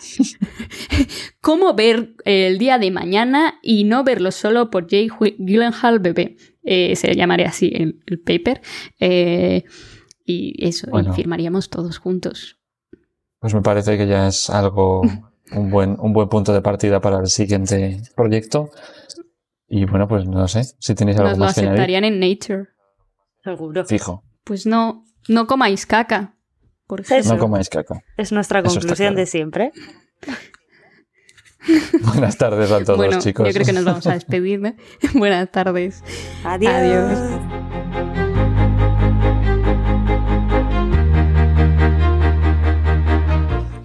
[1.40, 5.08] ¿Cómo ver el día de mañana y no verlo solo por Jay
[5.38, 6.36] Gyllenhaal bebé?
[6.64, 8.60] Eh, se llamaría así el, el paper.
[8.98, 9.64] Eh,
[10.30, 12.58] y eso, y firmaríamos todos juntos.
[13.40, 15.02] Pues me parece que ya es algo,
[15.52, 18.70] un buen, un buen punto de partida para el siguiente proyecto.
[19.66, 22.20] Y bueno, pues no sé, si tenéis algo Nos lo más que añadir, aceptarían en
[22.20, 22.68] Nature.
[23.42, 23.84] Seguro.
[23.86, 26.34] fijo, Pues no, no comáis caca,
[26.86, 27.20] por ejemplo.
[27.20, 27.34] Eso.
[27.34, 28.02] no comáis caca.
[28.16, 29.16] Es nuestra conclusión claro.
[29.16, 29.72] de siempre.
[32.04, 33.46] Buenas tardes a todos, bueno, chicos.
[33.46, 34.60] yo creo que nos vamos a despedir.
[34.60, 34.74] ¿no?
[35.14, 36.02] Buenas tardes.
[36.44, 36.72] Adiós.
[36.74, 38.29] Adiós.